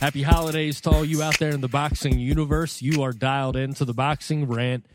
Happy 0.00 0.22
holidays 0.22 0.80
to 0.80 0.90
all 0.90 1.04
you 1.04 1.22
out 1.22 1.38
there 1.38 1.50
in 1.50 1.60
the 1.60 1.68
boxing 1.68 2.18
universe. 2.18 2.80
You 2.80 3.02
are 3.02 3.12
dialed 3.12 3.54
into 3.54 3.84
the 3.84 3.92
Boxing 3.92 4.48
Rant 4.48 4.86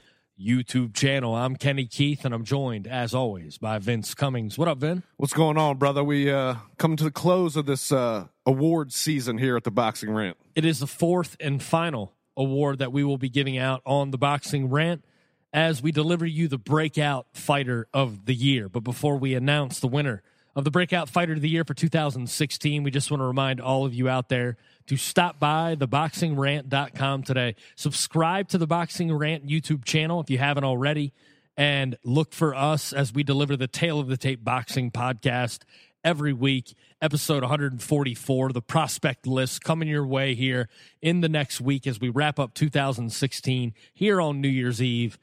YouTube 0.42 0.96
channel. 0.96 1.36
I'm 1.36 1.58
Kenny 1.58 1.86
Keith, 1.86 2.26
and 2.26 2.34
I'm 2.34 2.44
joined, 2.44 2.88
as 2.88 3.14
always, 3.14 3.60
by 3.60 3.78
Vince 3.78 4.16
Cummings. 4.16 4.58
What 4.58 4.68
up, 4.68 4.80
Vin? 4.80 5.04
What's 5.18 5.32
going 5.32 5.60
on, 5.60 5.78
brother? 5.78 6.04
We 6.04 6.32
uh 6.32 6.56
coming 6.80 6.98
to 6.98 7.04
the 7.04 7.12
close 7.12 7.56
of 7.56 7.68
this 7.68 7.92
uh 7.92 8.26
award 8.48 8.92
season 8.92 9.38
here 9.38 9.56
at 9.56 9.64
the 9.64 9.70
Boxing 9.70 10.10
Rant. 10.10 10.38
It 10.56 10.66
is 10.66 10.80
the 10.80 10.88
fourth 10.88 11.38
and 11.40 11.62
final 11.62 12.16
award 12.36 12.80
that 12.80 12.92
we 12.92 13.04
will 13.04 13.20
be 13.20 13.30
giving 13.30 13.60
out 13.60 13.84
on 13.86 14.10
the 14.10 14.18
Boxing 14.18 14.72
Rant 14.72 15.06
as 15.54 15.84
we 15.84 15.92
deliver 15.92 16.26
you 16.26 16.48
the 16.48 16.58
breakout 16.58 17.28
fighter 17.32 17.88
of 17.94 18.26
the 18.26 18.34
year. 18.34 18.70
But 18.70 18.80
before 18.80 19.18
we 19.18 19.36
announce 19.36 19.80
the 19.80 19.88
winner 19.88 20.24
of 20.56 20.64
the 20.64 20.72
breakout 20.72 21.10
fighter 21.10 21.34
of 21.34 21.42
the 21.42 21.50
year 21.50 21.64
for 21.64 21.76
2016, 21.76 22.82
we 22.82 22.90
just 22.90 23.12
want 23.12 23.22
to 23.22 23.26
remind 23.26 23.62
all 23.62 23.86
of 23.86 23.94
you 23.94 24.10
out 24.10 24.30
there 24.30 24.58
to 24.88 24.98
stop 24.98 25.40
by 25.40 25.76
theboxingrant.com 25.76 27.24
today. 27.24 27.56
Subscribe 27.76 28.48
to 28.50 28.58
the 28.58 28.68
Boxing 28.68 29.14
Rant 29.14 29.48
YouTube 29.48 29.84
channel 29.86 30.20
if 30.20 30.30
you 30.30 30.38
haven't 30.38 30.64
already, 30.64 31.14
and 31.58 31.98
look 32.04 32.34
for 32.34 32.54
us 32.54 32.94
as 32.94 33.14
we 33.14 33.24
deliver 33.24 33.56
the 33.56 33.68
Tale 33.68 34.00
of 34.00 34.08
the 34.08 34.18
Tape 34.18 34.44
Boxing 34.44 34.92
podcast 34.92 35.60
every 36.04 36.34
week. 36.34 36.76
Episode 37.02 37.42
144, 37.42 38.52
the 38.52 38.62
prospect 38.62 39.26
list 39.26 39.64
coming 39.64 39.88
your 39.88 40.06
way 40.06 40.36
here 40.36 40.70
in 41.02 41.22
the 41.22 41.30
next 41.30 41.60
week 41.60 41.88
as 41.88 42.00
we 42.00 42.10
wrap 42.10 42.40
up 42.40 42.54
2016 42.54 43.74
here 43.94 44.22
on 44.22 44.40
New 44.40 44.48
Year's 44.48 44.82
Eve 44.82 45.18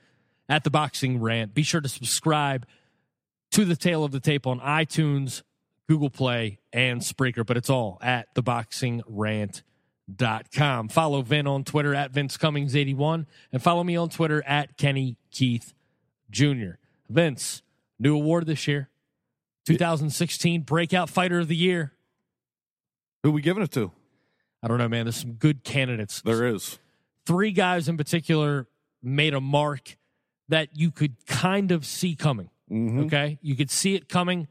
at 0.49 0.65
the 0.65 0.71
Boxing 0.71 1.21
Rant. 1.21 1.55
Be 1.55 1.63
sure 1.63 1.81
to 1.81 1.89
subscribe 1.89 2.67
to 3.53 3.65
the 3.65 3.77
Tale 3.77 4.03
of 4.03 4.13
the 4.13 4.21
Tape 4.21 4.47
on 4.47 4.61
iTunes, 4.61 5.43
Google 5.93 6.09
Play, 6.09 6.59
and 6.73 7.03
Spreaker, 7.03 7.45
but 7.45 7.59
it's 7.59 7.69
all 7.69 7.99
at 8.01 8.35
theboxingrant.com. 8.35 10.89
Follow 10.89 11.21
Vin 11.21 11.47
on 11.47 11.65
Twitter 11.65 11.95
at 11.95 12.13
Vince 12.13 12.39
Cummings81 12.39 13.27
and 13.53 13.63
follow 13.63 13.85
me 13.85 13.95
on 13.95 14.09
Twitter 14.09 14.43
at 14.47 14.79
Kenny 14.79 15.19
Keith 15.31 15.75
Jr. 16.31 16.77
Vince, 17.11 17.61
new 17.99 18.15
award 18.15 18.47
this 18.47 18.67
year 18.67 18.89
2016 19.67 20.63
Breakout 20.63 21.11
Fighter 21.11 21.41
of 21.41 21.49
the 21.49 21.57
Year. 21.57 21.93
Who 23.23 23.33
we 23.33 23.43
giving 23.43 23.63
it 23.63 23.71
to? 23.73 23.93
I 24.63 24.69
don't 24.69 24.79
know, 24.79 24.89
man. 24.89 25.05
There's 25.05 25.17
some 25.17 25.35
good 25.35 25.63
candidates. 25.63 26.23
There 26.23 26.47
is. 26.47 26.79
Three 27.27 27.53
guys 27.53 27.87
in 27.87 27.99
particular 27.99 28.67
made 29.03 29.35
a 29.35 29.43
mark 29.43 29.99
that 30.49 30.71
you 30.73 30.91
could 30.91 31.27
kind 31.27 31.71
of 31.71 31.85
see 31.85 32.17
coming. 32.17 32.49
Mhm. 32.71 33.05
Okay. 33.05 33.39
You 33.43 33.57
could 33.57 33.71
see 33.71 33.95
it 33.95 34.09
coming. 34.09 34.49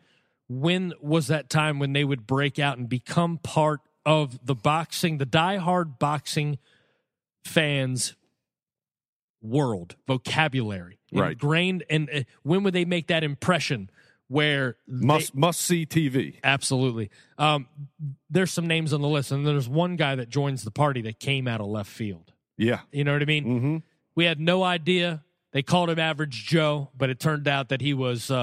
When 0.60 0.94
was 1.00 1.28
that 1.28 1.50
time 1.50 1.80
when 1.80 1.94
they 1.94 2.04
would 2.04 2.28
break 2.28 2.60
out 2.60 2.78
and 2.78 2.90
become 2.90 3.38
part 3.38 3.80
of 4.06 4.46
the 4.46 4.54
boxing, 4.56 5.18
the 5.18 5.26
diehard 5.26 5.98
boxing 5.98 6.58
fans' 7.46 8.16
world, 9.42 9.96
vocabulary, 10.08 11.00
Right. 11.14 11.32
ingrained? 11.32 11.84
And 11.90 12.10
uh, 12.14 12.20
when 12.44 12.64
would 12.64 12.74
they 12.74 12.86
make 12.86 13.08
that 13.08 13.24
impression 13.24 13.90
where 14.28 14.78
they- 14.88 15.06
Must 15.06 15.36
must 15.36 15.62
see 15.62 15.86
TV. 15.86 16.36
Absolutely. 16.44 17.10
Um, 17.38 17.68
there's 18.30 18.52
some 18.52 18.66
names 18.68 18.94
on 18.94 19.02
the 19.02 19.08
list, 19.08 19.32
and 19.32 19.46
there's 19.46 19.68
one 19.70 19.96
guy 19.98 20.16
that 20.16 20.30
joins 20.30 20.64
the 20.64 20.72
party 20.72 21.02
that 21.04 21.20
came 21.20 21.48
out 21.48 21.60
of 21.62 21.68
left 21.68 21.90
field. 21.90 22.32
Yeah. 22.58 22.82
You 22.92 23.04
know 23.04 23.14
what 23.14 23.22
I 23.22 23.26
mean? 23.26 23.46
Mm-hmm. 23.46 23.78
We 24.16 24.26
had 24.26 24.40
no 24.40 24.64
idea. 24.64 25.24
They 25.52 25.64
called 25.64 25.90
him 25.90 26.00
Average 26.00 26.46
Joe, 26.46 26.90
but 26.98 27.10
it 27.10 27.20
turned 27.20 27.48
out 27.48 27.70
that 27.70 27.82
he 27.82 27.94
was 27.94 28.32
uh, 28.32 28.36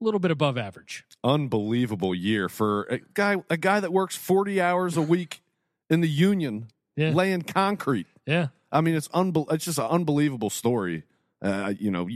a 0.00 0.04
little 0.04 0.20
bit 0.20 0.30
above 0.30 0.56
average. 0.58 1.04
Unbelievable 1.24 2.14
year 2.14 2.48
for 2.48 2.84
a 2.84 2.98
guy 3.14 3.36
a 3.50 3.56
guy 3.56 3.80
that 3.80 3.92
works 3.92 4.16
forty 4.16 4.60
hours 4.60 4.96
a 4.96 5.02
week 5.02 5.42
in 5.90 6.00
the 6.00 6.08
union 6.08 6.68
Yeah. 6.96 7.10
laying 7.10 7.42
concrete. 7.42 8.06
Yeah. 8.26 8.48
I 8.70 8.80
mean, 8.82 8.94
it's 8.94 9.08
unbel- 9.08 9.50
It's 9.52 9.64
just 9.64 9.78
an 9.78 9.86
unbelievable 9.86 10.50
story. 10.50 11.04
Uh, 11.42 11.72
you 11.78 11.90
know, 11.90 12.08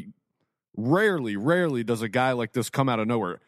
rarely, 0.77 1.37
rarely 1.37 1.83
does 1.85 2.03
a 2.03 2.09
guy 2.09 2.33
like 2.33 2.53
this 2.53 2.69
come 2.71 2.89
out 2.89 3.01
of 3.01 3.07
nowhere. 3.09 3.41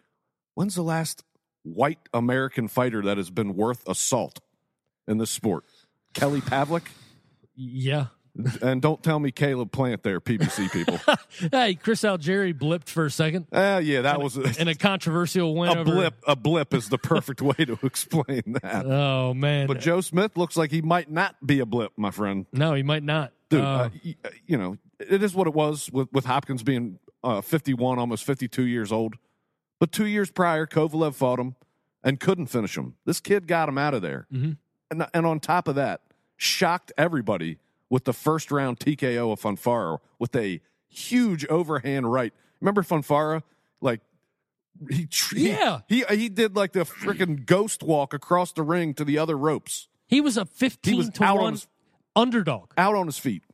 When's 0.55 0.75
the 0.75 0.83
last 0.83 1.23
white 1.63 1.99
American 2.13 2.69
fighter 2.69 3.03
that 3.03 3.17
has 3.17 3.31
been 3.31 3.55
worth 3.55 3.87
assault 3.89 4.41
in 5.07 5.19
this 5.19 5.31
sport? 5.31 5.65
Kelly 6.15 6.41
Pavlik, 6.41 6.87
Yeah. 7.57 8.07
And 8.63 8.83
don't 8.83 9.03
tell 9.03 9.19
me 9.19 9.31
Caleb 9.31 9.71
Plant 9.73 10.03
there, 10.03 10.21
PBC 10.21 10.71
people. 10.73 10.99
Hey, 11.51 11.75
Chris 11.75 12.03
Algieri 12.03 12.55
blipped 12.55 12.89
for 12.89 13.07
a 13.07 13.11
second 13.11 13.47
uh, 13.53 13.81
yeah, 13.83 14.03
that 14.03 14.21
was 14.21 14.37
a, 14.37 14.61
in 14.61 14.69
a 14.69 14.75
controversial 14.75 15.55
win 15.55 15.69
a 15.71 15.81
over. 15.81 15.85
blip. 15.85 16.15
A 16.27 16.37
blip 16.37 16.73
is 16.75 16.89
the 16.89 16.99
perfect 16.99 17.43
way 17.43 17.55
to 17.65 17.79
explain 17.83 18.57
that. 18.63 18.87
Oh, 18.87 19.35
man. 19.35 19.67
But 19.67 19.81
Joe 19.81 20.01
Smith 20.01 20.37
looks 20.37 20.57
like 20.57 20.71
he 20.71 20.81
might 20.83 21.11
not 21.11 21.35
be 21.45 21.59
a 21.61 21.67
blip, 21.67 21.93
my 21.97 22.11
friend. 22.13 22.47
no, 22.53 22.75
he 22.75 22.83
might 22.85 23.03
not. 23.03 23.33
dude. 23.51 23.61
Uh, 23.63 23.65
uh, 23.65 23.89
y- 24.05 24.15
uh, 24.25 24.29
you 24.47 24.57
know, 24.57 24.79
it 25.01 25.23
is 25.23 25.35
what 25.35 25.47
it 25.49 25.55
was 25.55 25.91
with 25.93 26.13
with 26.13 26.25
Hopkins 26.25 26.63
being 26.63 26.99
uh, 27.25 27.41
51, 27.41 27.99
almost 27.99 28.25
52 28.25 28.63
years 28.65 28.93
old. 28.93 29.15
But 29.81 29.91
two 29.93 30.07
years 30.07 30.31
prior, 30.31 30.67
Kovalev 30.67 31.15
fought 31.15 31.41
him 31.41 31.57
and 32.05 32.21
couldn't 32.21 32.47
finish 32.47 32.77
him. 32.79 32.95
This 33.05 33.19
kid 33.21 33.47
got 33.49 33.69
him 33.69 33.77
out 33.79 33.93
of 33.95 34.03
there, 34.03 34.27
Mhm. 34.33 34.57
and 34.91 35.07
and 35.13 35.27
on 35.27 35.41
top 35.41 35.67
of 35.69 35.75
that, 35.75 36.03
shocked 36.37 36.93
everybody 36.97 37.59
with 37.95 38.05
the 38.05 38.13
first 38.13 38.51
round 38.51 38.81
TKO 38.81 39.33
of 39.33 39.41
Fonfara 39.41 39.99
with 40.19 40.35
a 40.35 40.61
huge 40.89 41.47
overhand 41.47 42.11
right. 42.13 42.33
Remember 42.61 42.83
Fonfara, 42.83 43.43
like. 43.81 44.01
He, 44.91 45.07
he- 45.31 45.51
Yeah. 45.51 45.81
he 45.89 46.05
uh, 46.05 46.15
he 46.17 46.29
did 46.29 46.57
like 46.57 46.73
the 46.73 46.81
freaking 46.85 47.47
ghost 47.47 47.85
walk 47.85 48.13
across 48.13 48.51
the 48.53 48.65
ring 48.65 48.93
to 48.95 49.05
the 49.05 49.17
other 49.19 49.39
ropes, 49.39 49.87
he 50.09 50.21
was 50.21 50.37
a 50.37 50.45
15 50.45 50.97
was 50.97 51.09
to 51.11 51.23
out 51.25 51.39
on 51.39 51.53
his- 51.53 51.69
underdog. 52.17 52.73
out 52.77 52.97
on 52.97 53.07
his 53.07 53.17
feet, 53.19 53.45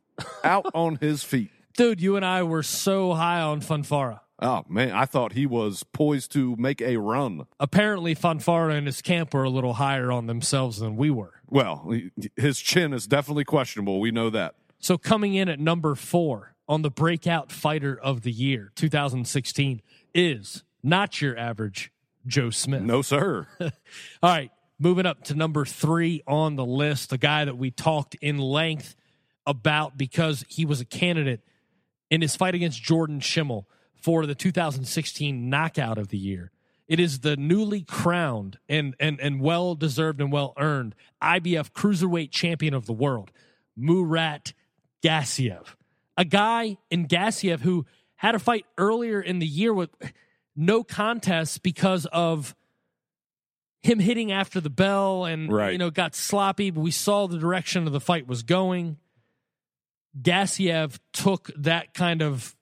out 0.42 0.64
on 0.74 0.96
his 0.96 1.22
feet. 1.22 1.50
Dude, 1.76 2.00
you 2.00 2.16
and 2.16 2.24
I 2.24 2.42
were 2.44 2.62
so 2.62 3.12
high 3.12 3.42
on 3.42 3.60
Fonfara. 3.60 4.20
Oh 4.42 4.64
man, 4.70 4.92
I 4.92 5.04
thought 5.04 5.34
he 5.34 5.44
was 5.44 5.82
poised 5.82 6.32
to 6.32 6.56
make 6.56 6.80
a 6.80 6.96
run. 6.96 7.46
Apparently, 7.60 8.14
Fonfara 8.14 8.74
and 8.78 8.86
his 8.86 9.02
camp 9.02 9.34
were 9.34 9.44
a 9.44 9.50
little 9.50 9.74
higher 9.74 10.10
on 10.10 10.26
themselves 10.26 10.78
than 10.78 10.96
we 10.96 11.10
were. 11.10 11.34
Well, 11.50 11.92
his 12.36 12.60
chin 12.60 12.92
is 12.92 13.06
definitely 13.06 13.44
questionable. 13.44 14.00
We 14.00 14.10
know 14.10 14.30
that. 14.30 14.54
So 14.78 14.96
coming 14.96 15.34
in 15.34 15.48
at 15.48 15.60
number 15.60 15.94
four 15.94 16.54
on 16.68 16.82
the 16.82 16.90
breakout 16.90 17.50
fighter 17.52 17.98
of 18.00 18.22
the 18.22 18.30
year 18.30 18.72
2016 18.76 19.82
is 20.14 20.62
not 20.82 21.20
your 21.20 21.36
average 21.36 21.92
Joe 22.26 22.50
Smith. 22.50 22.82
No, 22.82 23.02
sir. 23.02 23.46
All 23.60 23.70
right, 24.22 24.50
moving 24.78 25.06
up 25.06 25.24
to 25.24 25.34
number 25.34 25.64
three 25.64 26.22
on 26.26 26.56
the 26.56 26.64
list, 26.64 27.10
the 27.10 27.18
guy 27.18 27.44
that 27.44 27.56
we 27.56 27.70
talked 27.70 28.14
in 28.16 28.38
length 28.38 28.96
about 29.46 29.98
because 29.98 30.44
he 30.48 30.64
was 30.64 30.80
a 30.80 30.84
candidate 30.84 31.40
in 32.10 32.20
his 32.20 32.36
fight 32.36 32.54
against 32.54 32.82
Jordan 32.82 33.20
Shimmell 33.20 33.64
for 33.94 34.26
the 34.26 34.34
2016 34.34 35.48
knockout 35.48 35.98
of 35.98 36.08
the 36.08 36.18
year. 36.18 36.50
It 36.90 36.98
is 36.98 37.20
the 37.20 37.36
newly 37.36 37.82
crowned 37.82 38.58
and 38.68 38.96
and 38.98 39.20
and 39.20 39.40
well 39.40 39.76
deserved 39.76 40.20
and 40.20 40.32
well 40.32 40.52
earned 40.58 40.96
IBF 41.22 41.70
cruiserweight 41.70 42.32
champion 42.32 42.74
of 42.74 42.86
the 42.86 42.92
world, 42.92 43.30
Murat 43.76 44.52
Gassiev. 45.00 45.76
A 46.16 46.24
guy 46.24 46.78
in 46.90 47.06
Gassiev 47.06 47.60
who 47.60 47.86
had 48.16 48.34
a 48.34 48.40
fight 48.40 48.66
earlier 48.76 49.20
in 49.20 49.38
the 49.38 49.46
year 49.46 49.72
with 49.72 49.90
no 50.56 50.82
contest 50.82 51.62
because 51.62 52.06
of 52.06 52.56
him 53.82 54.00
hitting 54.00 54.32
after 54.32 54.60
the 54.60 54.68
bell 54.68 55.24
and 55.24 55.50
Right. 55.50 55.70
you 55.72 55.78
know 55.78 55.90
got 55.90 56.16
sloppy, 56.16 56.70
but 56.72 56.80
we 56.80 56.90
saw 56.90 57.28
the 57.28 57.38
direction 57.38 57.86
of 57.86 57.92
the 57.92 58.00
fight 58.00 58.26
was 58.26 58.42
going. 58.42 58.96
Gassiev 60.20 60.98
took 61.12 61.50
that 61.56 61.94
kind 61.94 62.20
of, 62.20 62.56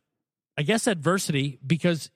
I 0.59 0.63
guess, 0.63 0.87
adversity 0.87 1.59
because 1.67 2.11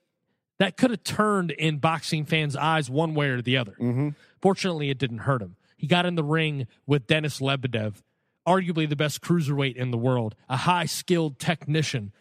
that 0.59 0.77
could 0.77 0.91
have 0.91 1.03
turned 1.03 1.51
in 1.51 1.77
boxing 1.77 2.25
fans' 2.25 2.55
eyes 2.55 2.89
one 2.89 3.15
way 3.15 3.29
or 3.29 3.41
the 3.41 3.57
other. 3.57 3.73
hmm 3.73 4.09
Fortunately, 4.41 4.89
it 4.89 4.97
didn't 4.97 5.19
hurt 5.19 5.41
him. 5.41 5.55
He 5.77 5.87
got 5.87 6.05
in 6.05 6.15
the 6.15 6.23
ring 6.23 6.67
with 6.85 7.07
Denis 7.07 7.39
Lebedev, 7.39 8.03
arguably 8.47 8.87
the 8.87 8.95
best 8.95 9.21
cruiserweight 9.21 9.75
in 9.75 9.91
the 9.91 9.97
world, 9.97 10.35
a 10.49 10.57
high 10.57 10.85
skilled 10.85 11.39
technician, 11.39 12.11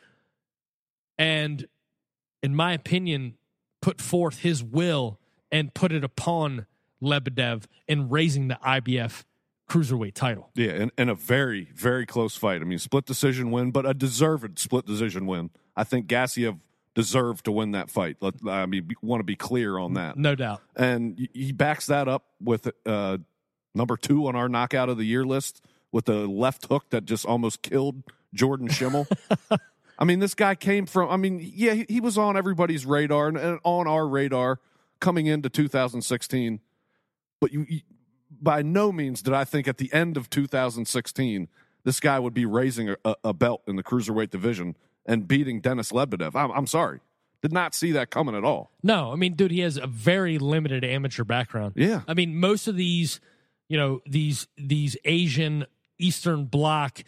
and, 1.19 1.67
in 2.43 2.55
my 2.55 2.73
opinion, 2.73 3.35
put 3.81 4.01
forth 4.01 4.39
his 4.41 4.63
will 4.63 5.19
and 5.51 5.75
put 5.75 5.93
it 5.93 6.05
upon 6.05 6.67
Lebedev 7.03 7.65
in 7.89 8.09
raising 8.09 8.49
the 8.49 8.59
IBF 8.65 9.25
cruiserweight 9.69 10.15
title. 10.15 10.51
Yeah, 10.55 10.73
and, 10.73 10.91
and 10.97 11.11
a 11.11 11.15
very, 11.15 11.69
very 11.75 12.07
close 12.07 12.37
fight. 12.37 12.61
I 12.61 12.65
mean, 12.65 12.79
split 12.79 13.07
decision 13.07 13.51
win, 13.51 13.71
but 13.71 13.87
a 13.87 13.95
deserved 13.95 14.59
split 14.59 14.87
decision 14.87 15.27
win. 15.27 15.51
I 15.77 15.85
think 15.85 16.07
Gassiev 16.07 16.59
deserved 16.95 17.45
to 17.47 17.53
win 17.53 17.73
that 17.73 17.91
fight. 17.91 18.17
Let, 18.21 18.35
I 18.47 18.67
mean, 18.67 18.89
want 19.03 19.21
to 19.21 19.25
be 19.25 19.37
clear 19.37 19.79
on 19.79 19.95
that. 19.95 20.17
No 20.17 20.35
doubt. 20.35 20.61
And 20.77 21.29
he- 21.33 21.53
backs 21.53 21.87
that 21.87 22.09
up 22.09 22.25
with 22.41 22.71
uh, 22.87 23.19
number 23.75 23.97
two 23.97 24.27
on 24.27 24.37
our 24.37 24.49
knockout 24.49 24.89
of 24.89 24.99
the 24.99 25.05
year 25.05 25.25
list 25.25 25.63
with 25.91 26.05
the 26.07 26.27
left 26.27 26.67
hook 26.67 26.85
that 26.91 27.05
just 27.05 27.25
almost 27.25 27.63
killed 27.63 28.03
Jordan 28.35 28.69
Shimmell. 28.69 29.07
I 29.99 30.05
mean, 30.05 30.19
this 30.19 30.35
guy 30.35 30.55
came 30.55 30.87
from. 30.87 31.11
I 31.11 31.17
mean, 31.17 31.39
yeah, 31.55 31.75
he, 31.75 31.87
he 31.89 32.01
was 32.01 32.19
on 32.19 32.37
everybody's 32.37 32.85
radar 32.85 33.29
and, 33.29 33.37
and 33.37 33.59
on 33.63 33.87
our 33.87 34.07
radar 34.07 34.59
coming 35.01 35.27
into 35.27 35.49
2016. 35.49 36.61
But 37.41 37.53
you, 37.53 37.67
you- 37.69 37.81
by 38.41 38.63
no 38.63 38.91
means 38.91 39.23
did 39.23 39.35
I 39.35 39.45
think 39.45 39.69
at 39.69 39.77
the 39.79 39.93
end 39.93 40.17
of 40.17 40.29
2016 40.31 41.49
this 41.85 42.01
guy 42.01 42.19
would 42.19 42.33
be 42.35 42.47
raising 42.47 42.95
a, 43.05 43.15
a 43.23 43.33
belt 43.33 43.63
in 43.69 43.77
the 43.77 43.83
cruiserweight 43.83 44.31
division 44.31 44.75
and 45.07 45.27
beating 45.27 45.61
Denis 45.61 45.93
Lebedev. 45.93 46.35
I'm, 46.35 46.51
I'm 46.51 46.67
sorry. 46.67 47.01
Did 47.43 47.53
not 47.53 47.75
see 47.75 47.93
that 47.93 48.11
coming 48.11 48.37
at 48.37 48.45
all. 48.45 48.71
No, 48.85 49.13
I 49.13 49.17
mean, 49.17 49.35
dude, 49.35 49.51
he 49.51 49.61
has 49.61 49.77
a 49.77 49.89
very 49.89 50.39
limited 50.39 50.85
amateur 50.85 51.25
background. 51.25 51.73
Yeah. 51.77 52.03
I 52.07 52.15
mean, 52.15 52.39
most 52.39 52.69
of 52.69 52.77
these, 52.77 53.21
you 53.69 53.77
know, 53.77 54.01
these 54.07 54.47
these 54.57 54.97
Asian 55.05 55.67
Eastern 55.99 56.45
Bloc 56.45 57.03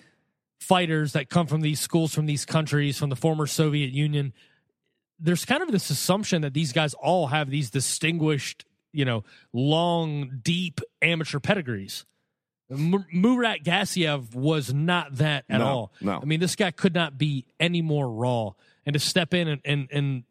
fighters 0.59 1.13
that 1.13 1.31
come 1.31 1.47
from 1.47 1.61
these 1.61 1.79
schools 1.79 2.13
from 2.13 2.27
these 2.27 2.45
countries 2.45 2.99
from 2.99 3.11
the 3.11 3.17
former 3.17 3.47
Soviet 3.47 3.93
Union, 3.93 4.33
there's 5.21 5.45
kind 5.45 5.63
of 5.63 5.71
this 5.71 5.89
assumption 5.91 6.43
that 6.43 6.55
these 6.55 6.73
guys 6.73 6.95
all 6.95 7.29
have 7.29 7.49
these 7.49 7.71
distinguished, 7.71 8.65
you 8.93 9.05
know, 9.05 9.23
long, 9.53 10.41
deep 10.43 10.81
amateur 11.01 11.39
pedigrees. 11.39 12.07
M- 12.75 13.07
Murat 13.13 13.63
Gassiev 13.65 14.35
was 14.35 14.73
not 14.75 15.17
that 15.17 15.45
at 15.49 15.59
No, 15.59 15.67
all. 15.67 15.93
no. 16.01 16.19
I 16.21 16.25
mean, 16.25 16.41
this 16.41 16.57
guy 16.57 16.71
could 16.71 16.95
not 16.95 17.17
be 17.19 17.47
any 17.59 17.83
more 17.83 18.11
raw. 18.11 18.53
And 18.87 18.95
to 18.95 19.01
step 19.01 19.33
in 19.33 19.49
and, 19.49 19.61
and, 19.65 19.89
and 19.91 20.25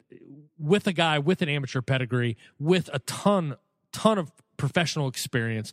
with 0.58 0.86
a 0.86 0.92
guy 0.92 1.18
with 1.18 1.42
an 1.42 1.48
amateur 1.48 1.80
pedigree, 1.80 2.36
with 2.58 2.88
a 2.92 3.00
ton, 3.00 3.56
ton 3.92 4.18
of 4.18 4.30
professional 4.56 5.08
experience, 5.08 5.72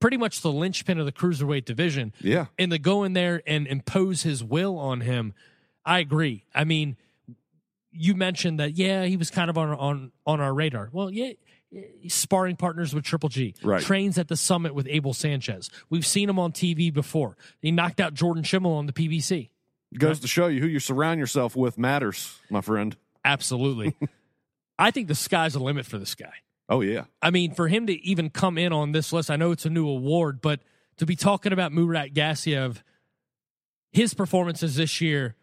pretty 0.00 0.16
much 0.16 0.40
the 0.40 0.50
linchpin 0.50 0.98
of 0.98 1.04
the 1.06 1.12
cruiserweight 1.12 1.64
division. 1.66 2.12
Yeah. 2.20 2.46
And 2.58 2.70
to 2.72 2.78
go 2.78 3.04
in 3.04 3.12
there 3.12 3.42
and 3.46 3.66
impose 3.66 4.22
his 4.22 4.42
will 4.42 4.78
on 4.78 5.02
him, 5.02 5.34
I 5.84 5.98
agree. 5.98 6.44
I 6.54 6.64
mean, 6.64 6.96
you 7.90 8.14
mentioned 8.14 8.58
that, 8.60 8.76
yeah, 8.78 9.04
he 9.04 9.16
was 9.16 9.30
kind 9.30 9.50
of 9.50 9.58
on 9.58 9.70
on 9.70 10.12
on 10.26 10.40
our 10.40 10.54
radar. 10.54 10.88
Well, 10.92 11.10
yeah, 11.10 11.32
Eh, 11.74 12.08
sparring 12.08 12.56
partners 12.56 12.94
with 12.94 13.04
Triple 13.04 13.28
G, 13.28 13.54
Right. 13.62 13.82
trains 13.82 14.18
at 14.18 14.28
the 14.28 14.36
summit 14.36 14.74
with 14.74 14.86
Abel 14.88 15.14
Sanchez. 15.14 15.70
We've 15.90 16.06
seen 16.06 16.28
him 16.28 16.38
on 16.38 16.52
TV 16.52 16.92
before. 16.92 17.36
He 17.60 17.70
knocked 17.70 18.00
out 18.00 18.14
Jordan 18.14 18.42
Shimmell 18.42 18.76
on 18.76 18.86
the 18.86 18.92
PBC. 18.92 19.50
Goes 19.96 20.20
to 20.20 20.26
show 20.28 20.46
you 20.46 20.60
who 20.60 20.66
you 20.66 20.78
surround 20.78 21.20
yourself 21.20 21.54
with 21.54 21.76
matters, 21.78 22.38
my 22.50 22.60
friend. 22.62 22.96
Absolutely. 23.24 23.94
I 24.78 24.90
think 24.90 25.08
the 25.08 25.14
sky's 25.14 25.52
the 25.52 25.60
limit 25.60 25.84
for 25.86 25.98
this 25.98 26.14
guy. 26.14 26.32
Oh 26.68 26.80
yeah. 26.80 27.04
I 27.20 27.30
mean, 27.30 27.54
for 27.54 27.68
him 27.68 27.86
to 27.88 27.92
even 28.04 28.30
come 28.30 28.56
in 28.56 28.72
on 28.72 28.92
this 28.92 29.12
list, 29.12 29.30
I 29.30 29.36
know 29.36 29.50
it's 29.50 29.66
a 29.66 29.70
new 29.70 29.86
award, 29.86 30.40
but 30.40 30.60
to 30.96 31.06
be 31.06 31.14
talking 31.16 31.52
about 31.52 31.72
Murat 31.72 32.14
Gassiev, 32.14 32.82
his 33.92 34.14
performances 34.14 34.76
this 34.76 35.00
year, 35.00 35.36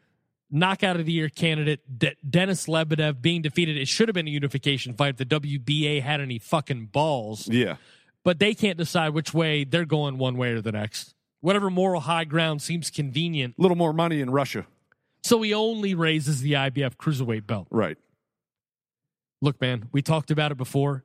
knockout 0.52 1.00
of 1.00 1.06
the 1.06 1.12
year 1.12 1.30
candidate, 1.30 1.82
De- 2.00 2.16
Denis 2.28 2.66
Lebedev 2.68 3.22
being 3.22 3.42
defeated. 3.42 3.78
It 3.78 3.88
should 3.88 4.08
have 4.08 4.16
been 4.16 4.28
a 4.28 4.32
unification 4.32 4.94
fight 4.94 5.10
if 5.10 5.18
the 5.18 5.26
WBA 5.26 6.02
had 6.02 6.22
any 6.22 6.40
fucking 6.40 6.88
balls, 6.88 7.48
Yeah. 7.48 7.76
but 8.24 8.40
they 8.40 8.54
can't 8.54 8.78
decide 8.78 9.10
which 9.10 9.34
way 9.34 9.64
they're 9.64 9.86
going 9.86 10.18
one 10.18 10.38
way 10.38 10.52
or 10.52 10.62
the 10.62 10.72
next. 10.72 11.14
Whatever 11.42 11.70
moral 11.70 12.02
high 12.02 12.26
ground 12.26 12.62
seems 12.62 12.90
convenient. 12.90 13.56
A 13.58 13.62
little 13.62 13.78
more 13.78 13.94
money 13.94 14.20
in 14.22 14.30
Russia. 14.30 14.66
So 15.24 15.42
he 15.42 15.54
only 15.54 15.94
raises 15.96 16.42
the 16.42 16.54
IBF 16.54 16.96
cruiserweight 16.98 17.46
belt. 17.48 17.68
Right. 17.70 17.98
look, 19.42 19.62
man, 19.62 19.88
we 19.94 20.02
talked 20.02 20.32
about 20.32 20.52
it 20.52 20.58
before. 20.58 21.04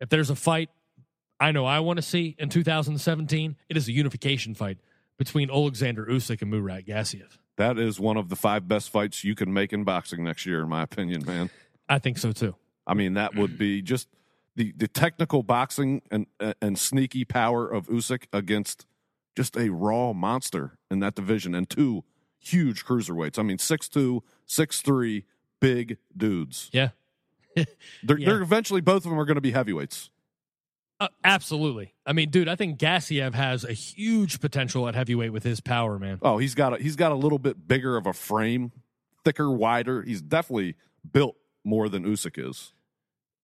If 0.00 0.08
there's 0.08 0.30
a 0.30 0.36
fight 0.36 0.70
I 1.40 1.50
know 1.50 1.66
I 1.66 1.80
want 1.80 1.96
to 1.96 2.02
see 2.02 2.36
in 2.38 2.48
2017, 2.48 3.56
it 3.68 3.76
is 3.76 3.88
a 3.88 3.92
unification 3.92 4.54
fight 4.54 4.78
between 5.18 5.50
Alexander 5.50 6.06
Usyk 6.06 6.42
and 6.42 6.50
Murat 6.50 6.86
Gassiev. 6.86 7.38
That 7.56 7.78
is 7.78 8.00
one 8.00 8.16
of 8.16 8.28
the 8.28 8.36
five 8.36 8.66
best 8.66 8.90
fights 8.90 9.22
you 9.24 9.34
can 9.34 9.52
make 9.52 9.72
in 9.72 9.84
boxing 9.84 10.24
next 10.24 10.44
year, 10.46 10.62
in 10.62 10.68
my 10.68 10.82
opinion, 10.82 11.24
man. 11.24 11.50
I 11.88 11.98
think 11.98 12.18
so 12.18 12.32
too. 12.32 12.56
I 12.86 12.94
mean, 12.94 13.14
that 13.14 13.34
would 13.34 13.56
be 13.56 13.80
just 13.80 14.08
the, 14.56 14.72
the 14.76 14.88
technical 14.88 15.42
boxing 15.42 16.02
and 16.10 16.26
and 16.60 16.78
sneaky 16.78 17.24
power 17.24 17.68
of 17.68 17.86
Usyk 17.88 18.24
against 18.32 18.86
just 19.36 19.56
a 19.56 19.68
raw 19.70 20.12
monster 20.12 20.78
in 20.90 21.00
that 21.00 21.14
division 21.14 21.54
and 21.54 21.68
two 21.68 22.04
huge 22.38 22.84
cruiserweights. 22.84 23.38
I 23.38 23.42
mean, 23.42 23.58
six 23.58 23.88
two, 23.88 24.22
six 24.46 24.80
three, 24.82 25.24
big 25.60 25.98
dudes. 26.16 26.70
Yeah. 26.72 26.90
They're, 28.02 28.18
Yeah. 28.18 28.26
they're 28.30 28.42
eventually 28.42 28.80
both 28.80 29.04
of 29.04 29.10
them 29.10 29.18
are 29.20 29.24
going 29.24 29.36
to 29.36 29.40
be 29.40 29.52
heavyweights. 29.52 30.10
Uh, 31.00 31.08
absolutely. 31.24 31.92
I 32.06 32.12
mean, 32.12 32.30
dude, 32.30 32.48
I 32.48 32.56
think 32.56 32.78
Gassiev 32.78 33.34
has 33.34 33.64
a 33.64 33.72
huge 33.72 34.40
potential 34.40 34.86
at 34.88 34.94
heavyweight 34.94 35.32
with 35.32 35.42
his 35.42 35.60
power, 35.60 35.98
man. 35.98 36.18
Oh, 36.22 36.38
he's 36.38 36.54
got 36.54 36.74
a, 36.74 36.82
he's 36.82 36.96
got 36.96 37.10
a 37.12 37.16
little 37.16 37.38
bit 37.38 37.66
bigger 37.66 37.96
of 37.96 38.06
a 38.06 38.12
frame, 38.12 38.70
thicker, 39.24 39.50
wider. 39.50 40.02
He's 40.02 40.22
definitely 40.22 40.76
built 41.10 41.36
more 41.64 41.88
than 41.88 42.04
Usyk 42.04 42.48
is 42.48 42.72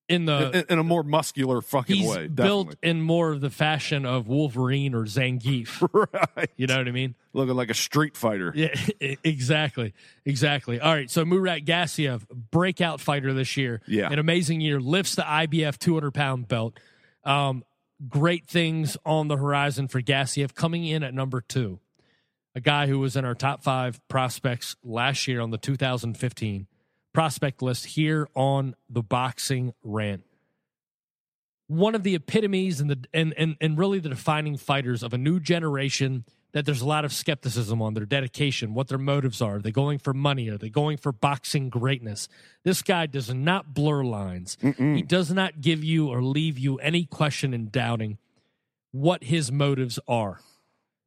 In 0.08 0.26
the 0.26 0.50
in, 0.60 0.64
in 0.74 0.78
a 0.78 0.84
more 0.84 1.02
muscular 1.02 1.60
fucking 1.60 1.96
he's 1.96 2.08
way. 2.08 2.28
built 2.28 2.76
in 2.82 3.00
more 3.02 3.32
of 3.32 3.40
the 3.40 3.50
fashion 3.50 4.06
of 4.06 4.28
Wolverine 4.28 4.94
or 4.94 5.04
Zangief. 5.04 5.82
right, 6.36 6.50
You 6.56 6.66
know 6.68 6.78
what 6.78 6.86
I 6.86 6.92
mean? 6.92 7.14
looking 7.32 7.54
like 7.56 7.70
a 7.70 7.74
street 7.74 8.16
fighter. 8.16 8.52
Yeah, 8.54 8.74
exactly. 9.24 9.92
Exactly. 10.24 10.80
All 10.80 10.92
right. 10.92 11.10
So 11.10 11.24
Murat 11.24 11.64
Gassiev, 11.64 12.28
breakout 12.50 13.00
fighter 13.00 13.32
this 13.32 13.56
year. 13.56 13.80
Yeah. 13.86 14.10
An 14.12 14.18
amazing 14.18 14.60
year, 14.60 14.80
lifts 14.80 15.14
the 15.16 15.22
IBF 15.22 15.78
200 15.78 16.12
pound 16.12 16.46
belt. 16.48 16.78
Um, 17.24 17.64
great 18.08 18.46
things 18.46 18.96
on 19.04 19.28
the 19.28 19.36
horizon 19.36 19.88
for 19.88 20.00
Gassiev 20.00 20.54
coming 20.54 20.84
in 20.84 21.02
at 21.02 21.14
number 21.14 21.40
two. 21.40 21.80
A 22.54 22.60
guy 22.60 22.86
who 22.86 22.98
was 22.98 23.14
in 23.16 23.24
our 23.24 23.34
top 23.34 23.62
five 23.62 24.00
prospects 24.08 24.76
last 24.82 25.28
year 25.28 25.40
on 25.40 25.50
the 25.50 25.58
2015 25.58 26.66
prospect 27.12 27.62
list 27.62 27.86
here 27.86 28.28
on 28.34 28.74
the 28.88 29.02
boxing 29.02 29.74
rant. 29.82 30.24
One 31.68 31.94
of 31.94 32.02
the 32.02 32.16
epitomes 32.16 32.80
and 32.80 32.90
the 32.90 33.04
and, 33.14 33.32
and 33.36 33.56
and 33.60 33.78
really 33.78 34.00
the 34.00 34.08
defining 34.08 34.56
fighters 34.56 35.04
of 35.04 35.14
a 35.14 35.18
new 35.18 35.38
generation 35.38 36.24
that 36.52 36.66
there's 36.66 36.80
a 36.80 36.86
lot 36.86 37.04
of 37.04 37.12
skepticism 37.12 37.80
on 37.80 37.94
their 37.94 38.04
dedication, 38.04 38.74
what 38.74 38.88
their 38.88 38.98
motives 38.98 39.40
are. 39.40 39.56
Are 39.56 39.60
they 39.60 39.70
going 39.70 39.98
for 39.98 40.12
money? 40.12 40.48
Are 40.48 40.58
they 40.58 40.68
going 40.68 40.96
for 40.96 41.12
boxing 41.12 41.68
greatness? 41.68 42.28
This 42.64 42.82
guy 42.82 43.06
does 43.06 43.32
not 43.32 43.72
blur 43.72 44.02
lines. 44.04 44.56
He 44.96 45.02
does 45.02 45.30
not 45.30 45.60
give 45.60 45.84
you 45.84 46.08
or 46.08 46.22
leave 46.22 46.58
you 46.58 46.76
any 46.78 47.04
question 47.04 47.54
in 47.54 47.68
doubting 47.68 48.18
what 48.92 49.24
his 49.24 49.52
motives 49.52 49.98
are. 50.08 50.40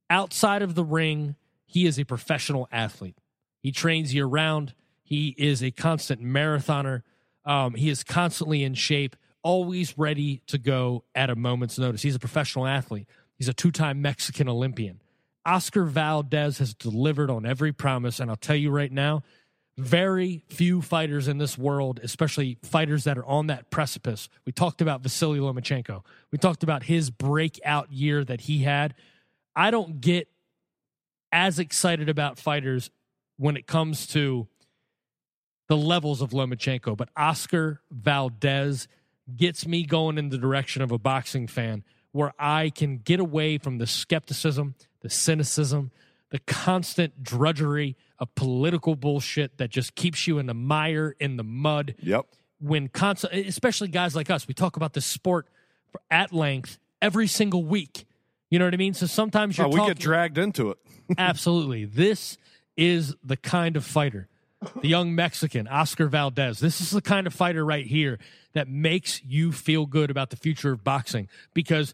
Outside 0.10 0.62
of 0.62 0.76
the 0.76 0.84
ring, 0.84 1.36
he 1.66 1.86
is 1.86 2.00
a 2.00 2.06
professional 2.06 2.68
athlete. 2.72 3.18
He 3.62 3.72
trains 3.72 4.14
year 4.14 4.26
round. 4.26 4.74
He 5.04 5.36
is 5.38 5.62
a 5.64 5.72
constant 5.72 6.22
marathoner. 6.24 7.02
Um, 7.46 7.76
he 7.76 7.90
is 7.90 8.04
constantly 8.04 8.64
in 8.64 8.74
shape, 8.74 9.16
always 9.42 9.98
ready 9.98 10.42
to 10.48 10.58
go 10.58 11.04
at 11.14 11.30
a 11.30 11.36
moment's 11.36 11.78
notice. 11.78 12.02
He's 12.02 12.16
a 12.16 12.20
professional 12.20 12.66
athlete. 12.66 13.08
He's 13.38 13.50
a 13.50 13.54
two 13.54 13.72
time 13.72 14.02
Mexican 14.02 14.48
Olympian. 14.48 15.02
Oscar 15.46 15.84
Valdez 15.84 16.58
has 16.60 16.74
delivered 16.74 17.30
on 17.30 17.46
every 17.46 17.74
promise. 17.74 18.20
And 18.20 18.30
I'll 18.30 18.38
tell 18.38 18.56
you 18.56 18.72
right 18.72 18.92
now, 18.92 19.24
very 19.78 20.44
few 20.50 20.82
fighters 20.82 21.28
in 21.28 21.40
this 21.40 21.58
world, 21.58 22.00
especially 22.04 22.60
fighters 22.62 23.06
that 23.06 23.18
are 23.18 23.26
on 23.26 23.48
that 23.48 23.72
precipice. 23.72 24.30
We 24.46 24.52
talked 24.52 24.82
about 24.82 25.02
Vasily 25.02 25.40
Lomachenko. 25.40 26.04
We 26.32 26.38
talked 26.38 26.64
about 26.64 26.84
his 26.84 27.10
breakout 27.10 27.92
year 27.92 28.24
that 28.24 28.42
he 28.42 28.60
had. 28.60 28.94
I 29.56 29.72
don't 29.72 30.00
get 30.00 30.28
as 31.32 31.58
excited 31.58 32.10
about 32.10 32.38
fighters 32.38 32.92
when 33.38 33.58
it 33.58 33.66
comes 33.66 34.06
to 34.08 34.48
the 35.68 35.78
levels 35.78 36.22
of 36.22 36.32
Lomachenko, 36.32 36.96
but 36.96 37.10
Oscar 37.18 37.82
Valdez 37.90 38.88
gets 39.36 39.66
me 39.66 39.84
going 39.84 40.18
in 40.18 40.30
the 40.30 40.38
direction 40.38 40.82
of 40.82 40.92
a 40.92 41.00
boxing 41.00 41.48
fan 41.48 41.84
where 42.12 42.34
I 42.38 42.70
can 42.70 43.00
get 43.00 43.20
away 43.20 43.58
from 43.58 43.80
the 43.80 43.88
skepticism, 43.88 44.76
the 45.04 45.10
cynicism, 45.12 45.92
the 46.32 46.40
constant 46.40 47.22
drudgery 47.22 47.96
of 48.18 48.34
political 48.34 48.96
bullshit 48.96 49.58
that 49.60 49.70
just 49.70 49.94
keeps 49.94 50.26
you 50.26 50.40
in 50.40 50.48
the 50.48 50.54
mire, 50.56 51.16
in 51.20 51.38
the 51.38 51.44
mud 51.44 51.94
Yep. 52.00 52.26
when 52.60 52.88
constant, 52.88 53.34
especially 53.48 53.90
guys 53.90 54.16
like 54.16 54.32
us, 54.32 54.48
we 54.48 54.56
talk 54.56 54.76
about 54.78 54.94
this 54.94 55.06
sport 55.06 55.48
at 56.10 56.34
length 56.34 56.80
every 57.02 57.28
single 57.28 57.64
week. 57.64 58.06
You 58.50 58.58
know 58.60 58.66
what 58.66 58.74
I 58.74 58.78
mean? 58.78 58.94
So 58.96 59.06
sometimes 59.06 59.58
you're 59.58 59.68
Oh, 59.68 59.70
we 59.70 59.76
talking, 59.78 59.94
get 59.94 60.00
dragged 60.00 60.38
into 60.40 60.72
it. 60.72 60.78
absolutely. 61.20 61.86
This 61.86 62.38
is 62.78 63.14
the 63.24 63.38
kind 63.38 63.76
of 63.78 63.86
fighter, 63.86 64.28
the 64.82 64.88
young 64.88 65.14
Mexican 65.14 65.68
Oscar 65.68 66.08
Valdez. 66.08 66.60
This 66.60 66.80
is 66.82 66.92
the 66.92 67.02
kind 67.02 67.28
of 67.28 67.34
fighter 67.34 67.64
right 67.66 67.86
here 67.86 68.18
that 68.54 68.68
makes 68.70 69.22
you 69.24 69.52
feel 69.52 69.86
good 69.86 70.10
about 70.10 70.30
the 70.30 70.36
future 70.38 70.72
of 70.72 70.84
boxing 70.84 71.28
because 71.54 71.94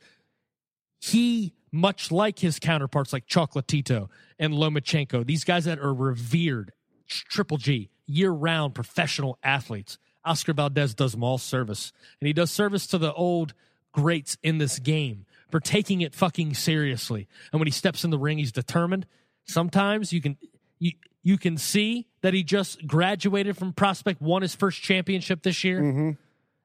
he, 1.01 1.54
much 1.72 2.12
like 2.12 2.40
his 2.40 2.60
counterparts 2.60 3.14
like 3.14 3.28
Chocolatito 3.28 4.10
and 4.38 4.54
Lomachenko, 4.54 5.26
these 5.26 5.44
guys 5.44 5.66
that 5.66 5.80
are 5.80 5.94
revered, 5.94 6.72
Triple 7.08 7.58
G, 7.58 7.90
year 8.06 8.32
round 8.32 8.76
professional 8.76 9.38
athletes, 9.44 9.98
Oscar 10.26 10.54
Valdez 10.54 10.94
does 10.94 11.14
them 11.14 11.24
all 11.24 11.38
service. 11.38 11.92
And 12.20 12.28
he 12.28 12.34
does 12.34 12.52
service 12.52 12.88
to 12.88 12.98
the 12.98 13.14
old 13.14 13.54
greats 13.92 14.38
in 14.44 14.58
this 14.58 14.80
game 14.80 15.26
for 15.50 15.60
taking 15.60 16.02
it 16.02 16.14
fucking 16.14 16.54
seriously. 16.54 17.28
And 17.52 17.60
when 17.60 17.68
he 17.68 17.72
steps 17.72 18.04
in 18.04 18.12
the 18.12 18.20
ring, 18.20 18.38
he's 18.38 18.52
determined. 18.52 19.06
Sometimes 19.46 20.14
you 20.14 20.22
can 20.22 20.38
you 20.78 20.92
you 21.24 21.38
can 21.38 21.58
see 21.58 22.08
that 22.22 22.34
he 22.34 22.44
just 22.44 22.86
graduated 22.88 23.58
from 23.58 23.74
prospect, 23.74 24.22
won 24.22 24.42
his 24.42 24.56
first 24.56 24.82
championship 24.82 25.42
this 25.44 25.64
year, 25.64 25.82
mm-hmm. 25.82 26.12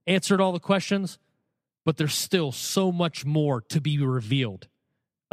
answered 0.07 0.41
all 0.41 0.53
the 0.53 0.61
questions. 0.61 1.19
but 1.85 1.97
there's 1.97 2.15
still 2.15 2.51
so 2.53 2.91
much 2.91 3.25
more 3.25 3.61
to 3.61 3.81
be 3.81 3.99
revealed 3.99 4.69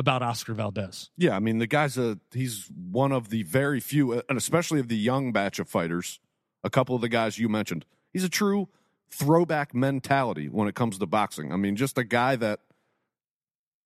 about 0.02 0.22
Oscar 0.22 0.54
Valdez. 0.54 1.10
Yeah, 1.16 1.36
I 1.36 1.40
mean 1.40 1.60
the 1.60 1.68
guy's 1.68 1.98
a 1.98 2.20
he's 2.34 2.70
one 2.76 3.14
of 3.14 3.30
the 3.30 3.44
very 3.44 3.80
few, 3.80 4.22
and 4.28 4.38
especially 4.38 4.82
of 4.82 4.90
the 4.90 4.98
young 4.98 5.32
batch 5.32 5.60
of 5.60 5.70
fighters. 5.70 6.20
A 6.64 6.70
couple 6.70 6.94
of 6.94 7.02
the 7.02 7.10
guys 7.10 7.40
you 7.40 7.48
mentioned, 7.48 7.86
he's 8.12 8.24
a 8.24 8.30
true 8.30 8.68
throwback 9.10 9.74
mentality 9.74 10.48
when 10.48 10.68
it 10.68 10.76
comes 10.76 10.98
to 10.98 11.06
boxing. 11.06 11.52
I 11.52 11.56
mean, 11.56 11.76
just 11.76 11.98
a 11.98 12.04
guy 12.04 12.36
that 12.36 12.60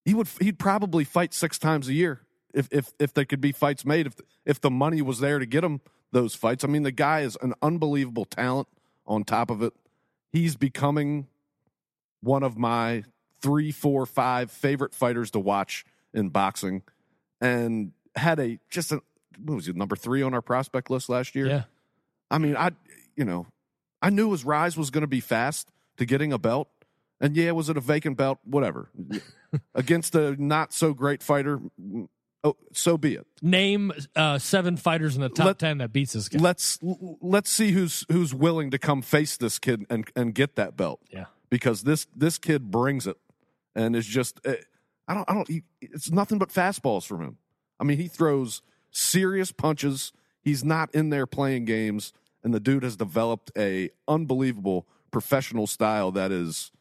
he 0.04 0.14
would 0.14 0.28
he'd 0.40 0.58
probably 0.58 1.04
fight 1.04 1.34
six 1.34 1.60
times 1.60 1.88
a 1.88 1.94
year 1.94 2.22
if 2.54 2.68
if 2.72 2.92
if 3.00 3.14
there 3.14 3.26
could 3.26 3.42
be 3.42 3.52
fights 3.52 3.86
made 3.86 4.08
if 4.08 4.16
if 4.46 4.60
the 4.60 4.72
money 4.72 5.02
was 5.02 5.20
there 5.20 5.40
to 5.40 5.46
get 5.46 5.64
him 5.64 5.82
those 6.12 6.34
fights. 6.34 6.64
I 6.64 6.68
mean, 6.68 6.84
the 6.84 6.92
guy 6.92 7.22
is 7.22 7.38
an 7.42 7.54
unbelievable 7.62 8.26
talent. 8.26 8.68
On 9.08 9.24
top 9.24 9.52
of 9.52 9.62
it, 9.62 9.72
he's 10.32 10.56
becoming 10.56 11.28
one 12.22 12.42
of 12.42 12.58
my 12.58 13.04
three, 13.40 13.72
four, 13.72 14.08
five 14.08 14.50
favorite 14.50 14.96
fighters 14.96 15.30
to 15.32 15.40
watch 15.40 15.86
in 16.16 16.30
boxing, 16.30 16.82
and 17.40 17.92
had 18.16 18.40
a 18.40 18.58
just 18.70 18.92
a 18.92 19.02
what 19.44 19.56
was 19.56 19.66
he 19.66 19.74
number 19.74 19.96
three 19.96 20.22
on 20.24 20.34
our 20.34 20.42
prospect 20.42 20.90
list 20.90 21.10
last 21.10 21.36
year. 21.36 21.48
Yeah. 21.48 21.64
I 22.32 22.38
mean, 22.40 22.56
I 22.58 22.72
you 23.16 23.26
know, 23.26 23.46
I 24.02 24.10
knew 24.10 24.32
his 24.32 24.44
rise 24.46 24.76
was 24.78 24.90
going 24.90 25.02
to 25.02 25.08
be 25.08 25.20
fast 25.20 25.70
to 25.98 26.06
getting 26.06 26.34
a 26.34 26.38
belt, 26.40 26.70
and 27.22 27.36
yeah, 27.36 27.52
was 27.52 27.70
it 27.70 27.78
a 27.78 27.82
vacant 27.82 28.18
belt? 28.18 28.40
Whatever, 28.46 28.90
against 29.76 30.16
a 30.16 30.42
not 30.42 30.74
so 30.74 30.94
great 30.94 31.22
fighter. 31.22 31.60
Oh, 32.44 32.56
so 32.74 32.96
be 32.98 33.16
it. 33.16 33.26
Name 33.42 33.92
uh, 34.16 34.38
seven 34.38 34.78
fighters 34.78 35.16
in 35.16 35.22
the 35.22 35.30
top 35.30 35.46
Let- 35.48 35.60
ten 35.60 35.78
that 35.80 35.92
beats 35.92 36.14
this 36.14 36.30
guy. 36.30 36.40
Let's 36.40 36.80
let's 36.82 37.50
see 37.50 37.72
who's 37.72 38.06
who's 38.12 38.34
willing 38.34 38.72
to 38.72 38.78
come 38.78 39.02
face 39.02 39.36
this 39.38 39.60
kid 39.60 39.86
and 39.90 40.08
and 40.16 40.34
get 40.34 40.56
that 40.56 40.78
belt. 40.78 41.02
yeah. 41.12 41.26
because 41.50 41.84
this 41.84 42.06
this 42.16 42.38
kid 42.38 42.70
brings 42.70 43.08
it 43.08 43.18
and 43.76 43.96
is 43.96 44.06
just 44.06 44.40
eh, 44.46 44.56
I 45.08 45.14
don't 45.14 45.30
I 45.30 45.34
don't 45.34 45.48
he, 45.48 45.64
it's 45.82 46.12
nothing 46.12 46.38
but 46.38 46.50
fastballs 46.50 47.06
from 47.06 47.22
him. 47.22 47.38
I 47.80 47.84
mean, 47.84 47.98
he 47.98 48.08
throws 48.08 48.62
serious 48.92 49.52
punches. 49.52 50.14
He's 50.42 50.64
not 50.64 50.94
in 50.94 51.10
there 51.10 51.26
playing 51.26 51.66
games 51.66 52.14
and 52.46 52.54
the 52.54 52.60
dude 52.60 52.84
has 52.84 52.96
developed 52.96 53.52
a 53.58 53.90
unbelievable 54.08 54.88
professional 55.12 55.66
style 55.68 56.12
that 56.12 56.32
is 56.32 56.72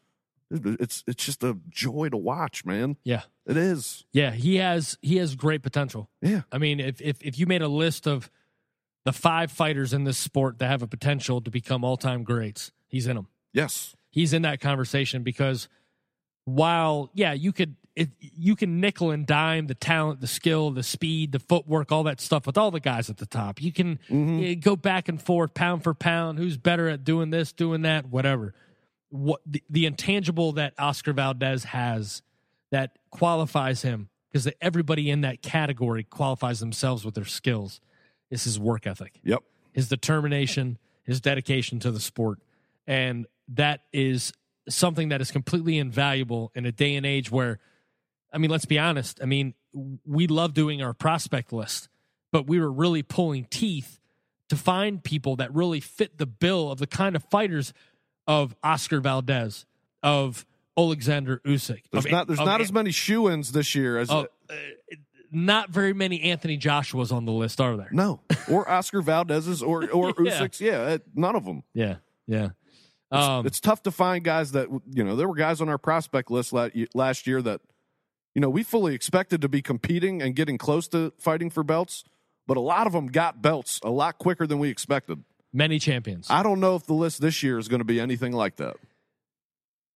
it's 0.51 1.03
it's 1.07 1.25
just 1.25 1.43
a 1.43 1.57
joy 1.69 2.07
to 2.09 2.17
watch, 2.17 2.63
man. 2.63 2.97
Yeah. 3.03 3.23
It 3.47 3.57
is. 3.57 4.05
Yeah. 4.13 4.31
He 4.31 4.57
has 4.57 4.97
he 5.01 5.17
has 5.17 5.35
great 5.35 5.63
potential. 5.63 6.09
Yeah. 6.21 6.43
I 6.51 6.59
mean, 6.59 6.79
if 6.79 7.01
if 7.01 7.21
if 7.21 7.39
you 7.39 7.47
made 7.47 7.63
a 7.63 7.67
list 7.67 8.07
of 8.07 8.29
the 9.05 9.11
five 9.11 9.51
fighters 9.51 9.91
in 9.91 10.03
this 10.03 10.19
sport 10.19 10.59
that 10.59 10.67
have 10.67 10.83
a 10.83 10.87
potential 10.87 11.41
to 11.41 11.49
become 11.49 11.83
all 11.83 11.97
time 11.97 12.23
greats, 12.23 12.71
he's 12.87 13.07
in 13.07 13.15
them. 13.15 13.27
Yes. 13.51 13.95
He's 14.11 14.33
in 14.33 14.43
that 14.43 14.61
conversation 14.61 15.23
because 15.23 15.67
while 16.45 17.09
yeah, 17.15 17.33
you 17.33 17.51
could 17.51 17.75
it, 17.95 18.09
you 18.19 18.55
can 18.55 18.79
nickel 18.81 19.11
and 19.11 19.25
dime 19.25 19.67
the 19.67 19.75
talent, 19.75 20.19
the 20.19 20.27
skill, 20.27 20.71
the 20.71 20.83
speed, 20.83 21.31
the 21.31 21.39
footwork, 21.39 21.91
all 21.91 22.03
that 22.03 22.19
stuff 22.19 22.45
with 22.45 22.57
all 22.57 22.71
the 22.71 22.79
guys 22.81 23.09
at 23.09 23.17
the 23.17 23.25
top. 23.25 23.61
You 23.61 23.71
can 23.71 23.99
eh, 24.09 24.55
go 24.55 24.75
back 24.75 25.07
and 25.07 25.21
forth, 25.21 25.53
pound 25.53 25.83
for 25.83 25.93
pound, 25.93 26.37
who's 26.37 26.57
better 26.57 26.89
at 26.89 27.03
doing 27.03 27.29
this, 27.29 27.53
doing 27.53 27.83
that, 27.83 28.07
whatever. 28.09 28.53
What 29.09 29.41
the, 29.45 29.63
the 29.69 29.85
intangible 29.85 30.51
that 30.53 30.73
Oscar 30.77 31.13
Valdez 31.13 31.63
has 31.65 32.21
that 32.71 32.97
qualifies 33.11 33.81
him 33.81 34.09
because 34.31 34.49
everybody 34.59 35.09
in 35.09 35.21
that 35.21 35.41
category 35.41 36.03
qualifies 36.03 36.59
themselves 36.59 37.05
with 37.05 37.15
their 37.15 37.23
skills 37.23 37.79
is 38.29 38.43
his 38.43 38.59
work 38.59 38.85
ethic 38.85 39.19
Yep. 39.23 39.43
his 39.71 39.87
determination, 39.87 40.77
his 41.03 41.21
dedication 41.21 41.79
to 41.79 41.91
the 41.91 41.99
sport. 42.01 42.39
And 42.85 43.27
that 43.47 43.81
is 43.93 44.33
something 44.67 45.09
that 45.09 45.21
is 45.21 45.31
completely 45.31 45.77
invaluable 45.77 46.51
in 46.55 46.65
a 46.65 46.71
day 46.73 46.95
and 46.95 47.05
age 47.05 47.31
where, 47.31 47.59
I 48.35 48.37
mean, 48.37 48.51
let's 48.51 48.65
be 48.65 48.77
honest. 48.77 49.19
I 49.21 49.25
mean, 49.25 49.53
we 50.05 50.27
love 50.27 50.53
doing 50.53 50.81
our 50.83 50.93
prospect 50.93 51.53
list, 51.53 51.87
but 52.33 52.45
we 52.47 52.59
were 52.59 52.71
really 52.71 53.01
pulling 53.01 53.45
teeth 53.45 53.99
to 54.49 54.57
find 54.57 55.01
people 55.03 55.37
that 55.37 55.53
really 55.55 55.79
fit 55.79 56.17
the 56.17 56.25
bill 56.25 56.69
of 56.71 56.77
the 56.77 56.85
kind 56.85 57.15
of 57.15 57.23
fighters 57.23 57.73
of 58.27 58.55
Oscar 58.61 58.99
Valdez, 58.99 59.65
of 60.03 60.45
Alexander 60.77 61.41
Usyk. 61.45 61.83
There's 61.91 62.05
of- 62.05 62.11
not 62.11 62.27
there's 62.27 62.39
not 62.39 62.59
as 62.61 62.71
many 62.73 62.91
shoe-ins 62.91 63.53
this 63.53 63.73
year 63.73 63.97
as 63.97 64.09
of- 64.09 64.27
uh, 64.49 64.53
not 65.31 65.69
very 65.69 65.93
many 65.93 66.21
Anthony 66.21 66.57
Joshua's 66.57 67.11
on 67.11 67.25
the 67.25 67.31
list, 67.31 67.59
are 67.59 67.75
there? 67.77 67.89
no, 67.91 68.19
or 68.49 68.69
Oscar 68.69 69.01
Valdez's 69.01 69.63
or 69.63 69.89
or 69.91 70.13
Yeah. 70.19 70.39
Usyk's. 70.41 70.59
Yeah, 70.61 70.97
none 71.15 71.35
of 71.35 71.45
them. 71.45 71.63
Yeah, 71.73 71.95
yeah. 72.27 72.49
Um, 73.11 73.45
it's 73.45 73.59
tough 73.59 73.83
to 73.83 73.91
find 73.91 74.23
guys 74.25 74.51
that 74.53 74.67
you 74.91 75.03
know 75.03 75.15
there 75.15 75.27
were 75.27 75.35
guys 75.35 75.61
on 75.61 75.69
our 75.69 75.77
prospect 75.77 76.29
list 76.31 76.53
last 76.53 77.27
year 77.27 77.41
that 77.41 77.61
you 78.35 78.41
know 78.41 78.49
we 78.49 78.61
fully 78.61 78.93
expected 78.93 79.41
to 79.41 79.49
be 79.49 79.61
competing 79.61 80.21
and 80.21 80.35
getting 80.35 80.57
close 80.57 80.87
to 80.89 81.11
fighting 81.17 81.49
for 81.49 81.63
belts 81.63 82.03
but 82.47 82.57
a 82.57 82.61
lot 82.61 82.85
of 82.85 82.93
them 82.93 83.07
got 83.07 83.41
belts 83.41 83.79
a 83.83 83.89
lot 83.89 84.17
quicker 84.17 84.45
than 84.45 84.59
we 84.59 84.69
expected. 84.69 85.23
Many 85.51 85.79
champions. 85.79 86.27
i 86.29 86.43
don't 86.43 86.59
know 86.59 86.75
if 86.75 86.85
the 86.85 86.93
list 86.93 87.21
this 87.21 87.41
year 87.41 87.57
is 87.57 87.67
going 87.67 87.79
to 87.79 87.85
be 87.85 87.99
anything 87.99 88.33
like 88.33 88.57
that. 88.57 88.75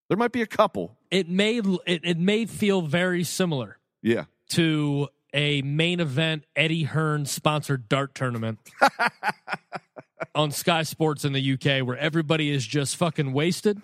There 0.08 0.18
might 0.18 0.32
be 0.32 0.42
a 0.42 0.48
couple. 0.48 0.98
It 1.12 1.30
may 1.30 1.58
it, 1.58 2.02
it 2.04 2.18
may 2.18 2.46
feel 2.46 2.82
very 2.82 3.24
similar 3.24 3.78
yeah. 4.02 4.24
to 4.50 5.10
a 5.34 5.62
main 5.62 6.00
event 6.00 6.46
Eddie 6.56 6.84
Hearn 6.84 7.26
sponsored 7.26 7.88
dart 7.88 8.16
tournament 8.16 8.58
on 10.36 10.52
Sky 10.52 10.84
Sports 10.84 11.26
in 11.26 11.34
the 11.34 11.54
UK 11.54 11.86
where 11.86 11.98
everybody 11.98 12.50
is 12.50 12.66
just 12.66 12.96
fucking 12.96 13.34
wasted 13.34 13.82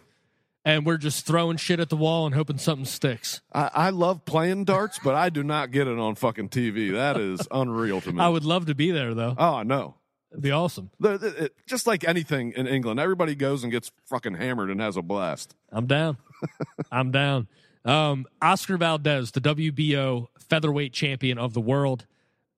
and 0.65 0.85
we're 0.85 0.97
just 0.97 1.25
throwing 1.27 1.57
shit 1.57 1.79
at 1.79 1.89
the 1.89 1.95
wall 1.95 2.25
and 2.25 2.33
hoping 2.35 2.57
something 2.57 2.85
sticks. 2.85 3.39
I, 3.53 3.69
I 3.73 3.89
love 3.91 4.25
playing 4.25 4.65
darts 4.65 4.99
but 5.03 5.15
i 5.15 5.29
do 5.29 5.43
not 5.43 5.71
get 5.71 5.87
it 5.87 5.97
on 5.97 6.15
fucking 6.15 6.49
tv 6.49 6.91
that 6.93 7.17
is 7.17 7.47
unreal 7.51 8.01
to 8.01 8.11
me 8.11 8.19
I 8.21 8.27
would 8.29 8.43
love 8.45 8.65
to 8.65 8.75
be 8.75 8.91
there 8.91 9.13
though. 9.13 9.35
oh 9.37 9.63
no 9.63 9.95
It'd 10.31 10.43
be 10.43 10.51
awesome. 10.51 10.89
The- 10.99 11.17
the- 11.17 11.43
it- 11.45 11.55
just 11.65 11.87
like 11.87 12.03
anything 12.03 12.51
in 12.53 12.67
england 12.67 12.99
everybody 12.99 13.35
goes 13.35 13.63
and 13.63 13.71
gets 13.71 13.91
fucking 14.05 14.33
hammered 14.35 14.69
and 14.69 14.81
has 14.81 14.97
a 14.97 15.01
blast 15.01 15.55
I'm 15.71 15.85
down. 15.87 16.17
I'm 16.91 17.11
down. 17.11 17.47
Um, 17.85 18.25
Oscar 18.41 18.77
Valdez, 18.77 19.31
the 19.31 19.41
WBO 19.41 20.27
featherweight 20.49 20.91
champion 20.93 21.37
of 21.37 21.53
the 21.53 21.61
world. 21.61 22.05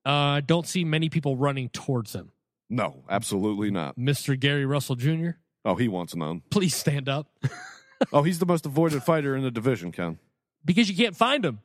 Uh, 0.05 0.39
don't 0.45 0.65
see 0.67 0.83
many 0.85 1.09
people 1.09 1.35
running 1.35 1.67
towards 1.69 2.13
him. 2.15 2.31
no 2.69 3.03
absolutely 3.09 3.69
not 3.71 3.97
Mr. 3.97 4.39
Gary 4.39 4.65
Russell 4.65 4.95
Jr., 4.95 5.31
oh 5.65 5.75
he 5.75 5.87
wants 5.89 6.15
none 6.15 6.41
please 6.49 6.73
stand 6.75 7.09
up 7.09 7.27
Oh, 8.13 8.23
he's 8.23 8.39
the 8.39 8.45
most 8.45 8.65
avoided 8.65 9.03
fighter 9.03 9.35
in 9.35 9.43
the 9.43 9.51
division, 9.51 9.91
Ken. 9.91 10.19
because 10.63 10.89
you 10.89 10.95
can't 10.95 11.15
find 11.15 11.43
him. 11.43 11.59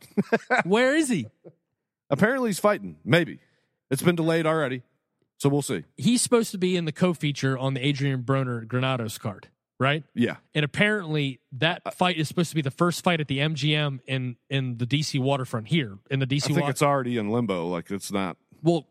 Where 0.65 0.95
is 0.97 1.09
he? 1.09 1.27
Apparently, 2.09 2.49
he's 2.49 2.59
fighting. 2.59 2.97
Maybe. 3.05 3.39
It's 3.91 4.03
been 4.03 4.17
delayed 4.17 4.47
already. 4.47 4.83
So 5.39 5.49
we'll 5.49 5.63
see. 5.63 5.85
He's 5.97 6.23
supposed 6.23 6.53
to 6.53 6.59
be 6.59 6.77
in 6.77 6.85
the 6.85 6.93
co 6.93 7.13
feature 7.15 7.59
on 7.59 7.75
the 7.75 7.87
Adrien 7.87 8.23
Broner 8.23 8.67
Granados 8.67 9.19
card, 9.19 9.49
right? 9.79 10.05
Yeah. 10.15 10.37
And 10.55 10.65
apparently, 10.65 11.41
that 11.53 11.83
uh, 11.85 11.91
fight 11.91 12.17
is 12.17 12.29
supposed 12.29 12.51
to 12.51 12.55
be 12.55 12.63
the 12.63 12.71
first 12.71 13.03
fight 13.03 13.21
at 13.21 13.29
the 13.29 13.39
MGM 13.39 14.01
in, 14.07 14.37
in 14.49 14.79
the 14.79 14.87
DC 14.87 15.19
waterfront 15.21 15.69
here 15.69 15.99
in 16.11 16.21
the 16.21 16.27
DC 16.27 16.51
I 16.51 16.55
think 16.55 16.69
it's 16.71 16.83
already 16.83 17.19
in 17.19 17.29
limbo. 17.31 17.67
Like, 17.67 17.91
it's 17.91 18.13
not. 18.13 18.37
Well, 18.63 18.87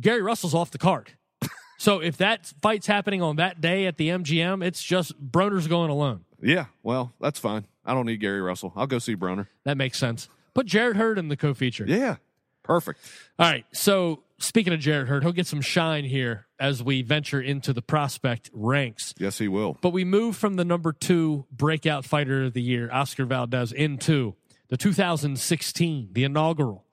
Gary 0.00 0.22
Russell's 0.22 0.54
off 0.54 0.70
the 0.70 0.78
card. 0.78 1.12
so 1.78 2.00
if 2.00 2.16
that 2.16 2.46
fight's 2.62 2.86
happening 2.86 3.20
on 3.20 3.36
that 3.36 3.60
day 3.60 3.86
at 3.86 3.96
the 3.98 4.08
MGM, 4.08 4.64
it's 4.64 4.82
just 4.82 5.12
Broner's 5.20 5.68
going 5.68 5.90
alone. 5.90 6.24
Yeah. 6.42 6.66
Well, 6.82 7.12
that's 7.20 7.38
fine. 7.38 7.66
I 7.84 7.94
don't 7.94 8.06
need 8.06 8.20
Gary 8.20 8.40
Russell. 8.40 8.72
I'll 8.76 8.86
go 8.86 8.98
see 8.98 9.16
Broner. 9.16 9.46
That 9.64 9.76
makes 9.76 9.98
sense. 9.98 10.28
Put 10.54 10.66
Jarrett 10.66 10.96
Hurd 10.96 11.18
in 11.18 11.28
the 11.28 11.36
co 11.36 11.54
feature. 11.54 11.84
Yeah. 11.86 12.16
Perfect. 12.62 13.00
All 13.38 13.50
right. 13.50 13.64
So 13.72 14.22
speaking 14.38 14.72
of 14.72 14.80
Jarrett 14.80 15.08
Hurd, 15.08 15.22
he'll 15.22 15.32
get 15.32 15.46
some 15.46 15.60
shine 15.60 16.04
here 16.04 16.46
as 16.58 16.82
we 16.82 17.02
venture 17.02 17.40
into 17.40 17.72
the 17.72 17.82
prospect 17.82 18.50
ranks. 18.52 19.14
Yes, 19.18 19.38
he 19.38 19.48
will. 19.48 19.78
But 19.80 19.90
we 19.90 20.04
move 20.04 20.36
from 20.36 20.56
the 20.56 20.64
number 20.64 20.92
two 20.92 21.46
breakout 21.50 22.04
fighter 22.04 22.44
of 22.44 22.52
the 22.52 22.62
year, 22.62 22.90
Oscar 22.92 23.24
Valdez, 23.24 23.72
into 23.72 24.34
the 24.68 24.76
2016, 24.76 26.10
the 26.12 26.24
inaugural 26.24 26.84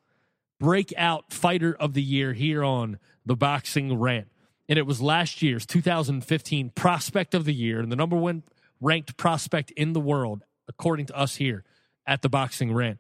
breakout 0.59 1.31
fighter 1.31 1.75
of 1.79 1.93
the 1.93 2.01
year 2.01 2.33
here 2.33 2.63
on 2.63 2.97
the 3.25 3.35
Boxing 3.35 3.99
Rant. 3.99 4.27
And 4.69 4.77
it 4.79 4.85
was 4.85 5.01
last 5.01 5.41
year's 5.41 5.65
2015 5.65 6.71
prospect 6.71 7.33
of 7.33 7.45
the 7.45 7.53
year 7.53 7.79
and 7.79 7.91
the 7.91 7.95
number 7.95 8.17
one 8.17 8.43
ranked 8.81 9.17
prospect 9.17 9.71
in 9.71 9.93
the 9.93 9.99
world, 9.99 10.43
according 10.67 11.07
to 11.07 11.17
us 11.17 11.35
here 11.35 11.63
at 12.05 12.21
the 12.21 12.29
Boxing 12.29 12.73
Rant. 12.73 12.99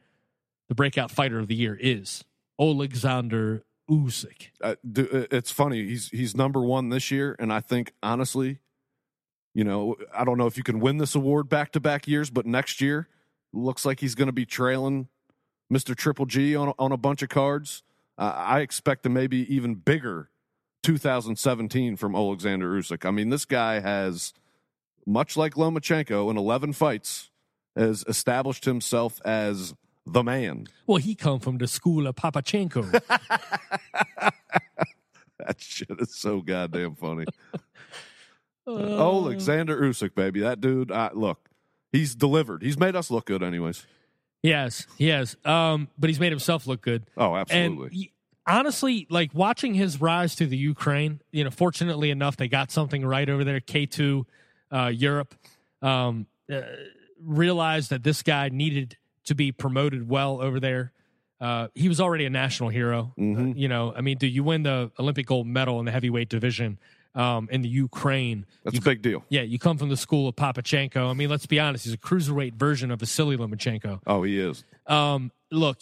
The 0.69 0.75
breakout 0.75 1.11
fighter 1.11 1.39
of 1.39 1.47
the 1.47 1.55
year 1.55 1.77
is 1.79 2.25
Alexander 2.59 3.63
Usyk. 3.89 4.49
Uh, 4.61 4.75
uh, 4.97 5.25
it's 5.31 5.51
funny. 5.51 5.85
He's 5.85 6.09
he's 6.09 6.35
number 6.35 6.61
one 6.61 6.89
this 6.89 7.09
year, 7.09 7.35
and 7.39 7.53
I 7.53 7.61
think 7.61 7.93
honestly, 8.03 8.59
you 9.53 9.63
know, 9.63 9.95
I 10.13 10.25
don't 10.25 10.37
know 10.37 10.47
if 10.47 10.57
you 10.57 10.63
can 10.63 10.79
win 10.79 10.97
this 10.97 11.15
award 11.15 11.47
back 11.47 11.71
to 11.71 11.79
back 11.79 12.07
years, 12.07 12.29
but 12.29 12.45
next 12.45 12.81
year 12.81 13.07
looks 13.53 13.85
like 13.85 14.01
he's 14.01 14.15
going 14.15 14.27
to 14.27 14.33
be 14.33 14.45
trailing 14.45 15.07
Mister 15.69 15.95
Triple 15.95 16.25
G 16.25 16.55
on 16.55 16.73
on 16.77 16.91
a 16.91 16.97
bunch 16.97 17.21
of 17.21 17.29
cards. 17.29 17.83
Uh, 18.17 18.33
I 18.35 18.59
expect 18.59 19.05
a 19.05 19.09
maybe 19.09 19.53
even 19.53 19.75
bigger 19.75 20.31
2017 20.83 21.95
from 21.95 22.15
Alexander 22.15 22.71
Usyk. 22.71 23.05
I 23.05 23.11
mean, 23.11 23.29
this 23.29 23.45
guy 23.45 23.79
has 23.79 24.33
much 25.07 25.35
like 25.37 25.55
Lomachenko 25.55 26.29
in 26.29 26.37
11 26.37 26.73
fights 26.73 27.31
has 27.75 28.03
established 28.07 28.65
himself 28.65 29.19
as 29.25 29.73
the 30.05 30.23
man. 30.23 30.67
Well, 30.85 30.97
he 30.97 31.15
come 31.15 31.39
from 31.39 31.57
the 31.57 31.67
school 31.67 32.05
of 32.07 32.15
Papachenko. 32.15 33.01
That 35.39 35.61
shit 35.61 35.91
is 35.99 36.13
so 36.15 36.41
goddamn 36.41 36.95
funny. 36.95 37.25
Uh, 37.53 37.57
oh, 38.67 39.25
Alexander 39.25 39.79
Usyk, 39.79 40.13
baby, 40.13 40.41
that 40.41 40.59
dude. 40.59 40.91
I, 40.91 41.11
look, 41.13 41.47
he's 41.93 42.15
delivered. 42.15 42.63
He's 42.63 42.77
made 42.77 42.95
us 42.95 43.09
look 43.09 43.25
good, 43.27 43.43
anyways. 43.43 43.85
Yes, 44.43 44.85
yes. 44.97 45.35
Um, 45.45 45.87
but 45.97 46.09
he's 46.09 46.19
made 46.19 46.31
himself 46.33 46.67
look 46.67 46.81
good. 46.81 47.05
Oh, 47.15 47.35
absolutely. 47.35 47.89
y- 47.93 48.09
honestly, 48.53 49.07
like 49.09 49.31
watching 49.33 49.73
his 49.73 50.01
rise 50.01 50.35
to 50.35 50.47
the 50.47 50.57
Ukraine, 50.57 51.21
you 51.31 51.43
know, 51.45 51.49
fortunately 51.51 52.09
enough, 52.09 52.35
they 52.35 52.47
got 52.49 52.71
something 52.71 53.05
right 53.05 53.29
over 53.29 53.43
there. 53.43 53.61
K2 53.61 54.25
uh, 54.71 54.87
Europe 54.87 55.35
um, 55.81 56.27
uh, 56.51 56.61
realized 57.21 57.89
that 57.89 58.03
this 58.03 58.23
guy 58.23 58.49
needed 58.49 58.97
to 59.25 59.35
be 59.35 59.51
promoted 59.51 60.07
well 60.09 60.41
over 60.41 60.59
there. 60.59 60.91
Uh, 61.39 61.67
he 61.75 61.87
was 61.87 61.99
already 61.99 62.25
a 62.25 62.29
national 62.29 62.69
hero. 62.69 63.13
Uh, 63.19 63.53
you 63.55 63.67
know, 63.67 63.93
I 63.95 64.01
mean, 64.01 64.17
do 64.17 64.25
you 64.27 64.43
win 64.43 64.63
the 64.63 64.91
Olympic 64.97 65.27
gold 65.27 65.45
medal 65.45 65.79
in 65.79 65.85
the 65.85 65.91
heavyweight 65.91 66.29
division 66.29 66.79
um, 67.13 67.47
in 67.51 67.61
the 67.61 67.69
Ukraine? 67.69 68.45
That's 68.63 68.73
you 68.73 68.79
a 68.79 68.83
big 68.83 69.01
deal. 69.03 69.23
Yeah, 69.29 69.41
you 69.43 69.59
come 69.59 69.77
from 69.77 69.89
the 69.89 69.97
school 69.97 70.27
of 70.27 70.35
Papachenko. 70.35 71.09
I 71.09 71.13
mean, 71.13 71.29
let's 71.29 71.45
be 71.45 71.59
honest, 71.59 71.85
he's 71.85 71.93
a 71.93 71.97
cruiserweight 71.97 72.53
version 72.53 72.89
of 72.89 73.01
Vasily 73.01 73.37
Lomachenko. 73.37 74.01
Oh, 74.07 74.23
he 74.23 74.39
is. 74.39 74.63
Um, 74.87 75.31
look, 75.51 75.79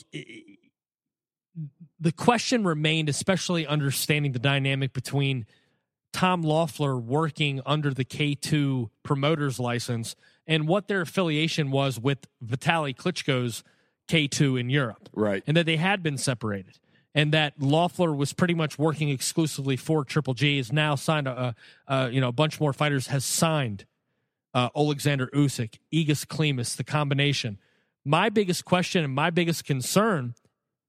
the 1.99 2.11
question 2.11 2.65
remained, 2.65 3.07
especially 3.07 3.65
understanding 3.65 4.33
the 4.33 4.39
dynamic 4.39 4.91
between 4.91 5.45
Tom 6.15 6.43
Loeffler 6.43 6.97
working 6.97 7.59
under 7.65 7.93
the 7.93 8.05
K2 8.05 8.89
promoter's 9.03 9.59
license 9.59 10.15
and 10.47 10.65
what 10.65 10.87
their 10.87 11.01
affiliation 11.01 11.71
was 11.71 11.99
with 11.99 12.19
Vitaly 12.41 12.95
Klitschko's 12.95 13.65
K2 14.07 14.57
in 14.57 14.69
Europe 14.69 15.09
Right. 15.13 15.43
and 15.45 15.57
that 15.57 15.65
they 15.65 15.75
had 15.75 16.01
been 16.01 16.17
separated 16.17 16.79
and 17.13 17.33
that 17.33 17.59
Loeffler 17.59 18.13
was 18.13 18.31
pretty 18.31 18.53
much 18.53 18.79
working 18.79 19.09
exclusively 19.09 19.75
for 19.75 20.05
Triple 20.05 20.33
G 20.33 20.57
is 20.57 20.71
now 20.71 20.95
signed 20.95 21.27
a, 21.27 21.53
a, 21.87 21.93
a 21.93 22.09
you 22.11 22.21
know 22.21 22.29
a 22.29 22.31
bunch 22.33 22.61
more 22.61 22.71
fighters 22.71 23.07
has 23.07 23.25
signed 23.25 23.83
uh, 24.53 24.69
Alexander 24.73 25.27
Usyk, 25.33 25.79
Egis 25.93 26.25
Klimas, 26.25 26.77
the 26.77 26.85
combination. 26.85 27.57
My 28.05 28.29
biggest 28.29 28.63
question 28.63 29.03
and 29.03 29.13
my 29.13 29.31
biggest 29.31 29.65
concern 29.65 30.33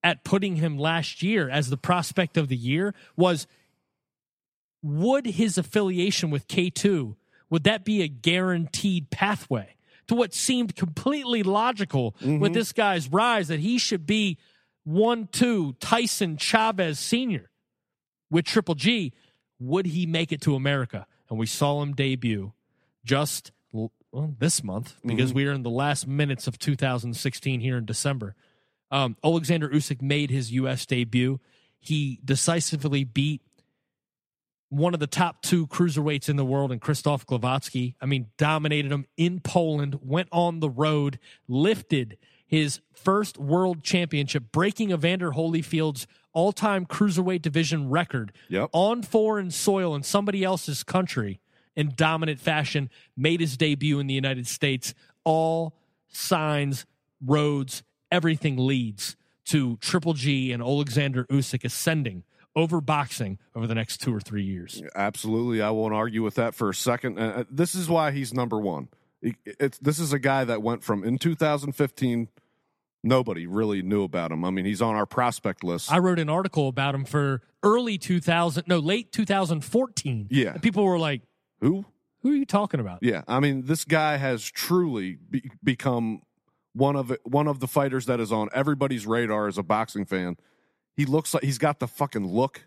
at 0.05 0.23
putting 0.23 0.55
him 0.57 0.79
last 0.79 1.21
year 1.21 1.49
as 1.51 1.69
the 1.69 1.77
prospect 1.77 2.37
of 2.37 2.47
the 2.47 2.55
year 2.57 2.95
was 3.17 3.49
would 4.83 5.27
his 5.27 5.59
affiliation 5.59 6.31
with 6.31 6.49
K2 6.49 7.17
would 7.49 7.65
that 7.65 7.85
be 7.85 8.03
a 8.03 8.09
guaranteed 8.09 9.11
pathway 9.11 9.77
to 10.09 10.15
what 10.15 10.35
seemed 10.35 10.77
completely 10.77 11.43
logical 11.43 12.15
with 12.21 12.55
this 12.55 12.73
guy's 12.73 13.09
rise 13.09 13.49
that 13.49 13.61
he 13.61 13.79
should 13.79 14.07
be 14.07 14.39
one 14.85 15.29
two 15.33 15.75
Tyson 15.81 16.37
Chavez 16.37 16.99
senior 16.99 17.51
with 18.31 18.45
Triple 18.45 18.75
G 18.75 19.13
would 19.59 19.87
he 19.87 20.07
make 20.07 20.33
it 20.33 20.41
to 20.43 20.55
America 20.55 21.07
and 21.29 21.39
we 21.39 21.47
saw 21.47 21.83
him 21.83 21.93
debut 21.93 22.53
just 23.05 23.53
well, 23.73 23.91
this 24.39 24.63
month 24.63 24.95
because 25.05 25.35
we 25.35 25.47
are 25.47 25.53
in 25.53 25.63
the 25.63 25.71
last 25.71 26.07
minutes 26.07 26.47
of 26.47 26.59
2016 26.59 27.61
here 27.61 27.77
in 27.77 27.85
December 27.85 28.35
um, 28.91 29.17
Alexander 29.25 29.69
Usyk 29.69 30.01
made 30.01 30.31
his 30.31 30.53
U.S. 30.53 30.87
debut. 30.87 31.41
He 31.79 32.21
decisively 32.25 33.05
beat 33.05 33.43
one 34.69 34.95
of 34.95 35.01
the 35.01 35.07
top 35.07 35.43
two 35.43 35.67
cruiserweights 35.69 36.29
in 36.29 36.37
the 36.37 36.45
world 36.45 36.73
and 36.73 36.81
Christoph 36.81 37.27
Glowacki. 37.27 37.95
I 38.01 38.07
mean, 38.07 38.27
dominated 38.37 38.91
him 38.93 39.07
in 39.17 39.41
Poland, 39.41 39.99
went 40.03 40.29
on 40.33 40.61
the 40.61 40.71
road, 40.71 41.19
lifted 41.47 42.19
his 42.47 42.81
first 42.93 43.39
world 43.39 43.83
championship, 43.83 44.51
breaking 44.53 44.91
Evander 44.91 45.33
Holyfield's 45.33 46.07
all 46.33 46.53
time 46.53 46.85
cruiserweight 46.87 47.43
division 47.43 47.89
record 47.89 48.33
Yep. 48.49 48.71
on 48.73 49.03
foreign 49.03 49.51
soil 49.51 49.95
in 49.95 50.03
somebody 50.03 50.45
else's 50.45 50.83
country 50.83 51.41
in 51.75 51.93
dominant 51.97 52.41
fashion, 52.41 52.89
made 53.17 53.41
his 53.41 53.57
debut 53.57 53.99
in 53.99 54.07
the 54.07 54.15
United 54.15 54.47
States. 54.47 54.95
All 55.25 55.75
signs, 56.09 56.87
roads, 57.25 57.83
everything 58.11 58.57
leads 58.57 59.17
to 59.47 59.77
Triple 59.79 60.15
G 60.15 60.53
and 60.53 60.63
Alexander 60.63 61.25
Usyk 61.27 61.65
ascending 61.65 62.25
over 62.57 62.81
boxing 62.81 63.39
over 63.55 63.67
the 63.67 63.75
next 63.75 63.99
two 63.99 64.13
or 64.15 64.21
three 64.21 64.43
years. 64.43 64.83
Absolutely, 64.97 65.61
I 65.63 65.71
won't 65.71 65.95
argue 65.95 66.23
with 66.23 66.35
that 66.37 66.55
for 66.55 66.71
a 66.71 66.75
second. 66.75 67.19
Uh, 67.19 67.45
this 67.51 67.75
is 67.75 67.89
why 67.89 68.11
he's 68.11 68.33
number 68.35 68.59
one. 68.59 68.89
It's 69.23 69.79
this 69.79 69.99
is 69.99 70.13
a 70.13 70.19
guy 70.19 70.45
that 70.45 70.63
went 70.63 70.83
from 70.83 71.05
in 71.05 71.19
2015. 71.19 72.29
Nobody 73.05 73.47
really 73.47 73.83
knew 73.83 74.03
about 74.03 74.33
him. 74.33 74.45
I 74.45 74.51
mean, 74.51 74.65
he's 74.65 74.83
on 74.83 74.97
our 74.97 75.07
prospect 75.07 75.63
list. 75.63 75.93
I 75.93 75.99
wrote 75.99 76.19
an 76.19 76.29
article 76.29 76.67
about 76.67 76.95
him 76.95 77.05
for 77.05 77.43
early 77.63 77.99
2000, 77.99 78.65
no, 78.67 78.79
late 78.79 79.13
2014. 79.13 80.29
Yeah. 80.31 80.55
And 80.55 80.63
people 80.63 80.85
were 80.85 80.99
like, 80.99 81.23
Who? 81.61 81.85
who 82.23 82.33
are 82.33 82.37
you 82.37 82.47
talking 82.47 82.81
about? 82.81 82.99
Yeah, 83.03 83.23
I 83.29 83.39
mean, 83.39 83.67
this 83.67 83.85
guy 83.85 84.17
has 84.17 84.45
truly 84.51 85.19
be- 85.31 85.51
become 85.63 86.23
one 86.73 86.97
of 86.97 87.17
one 87.25 87.47
of 87.47 87.61
the 87.61 87.69
fighters 87.69 88.07
that 88.07 88.19
is 88.19 88.33
on 88.33 88.49
everybody's 88.53 89.07
radar 89.07 89.47
as 89.47 89.57
a 89.59 89.63
boxing 89.63 90.05
fan. 90.05 90.37
He 90.97 91.05
looks 91.05 91.35
like 91.35 91.43
he's 91.45 91.59
got 91.59 91.79
the 91.79 91.87
fucking 91.89 92.27
look. 92.27 92.63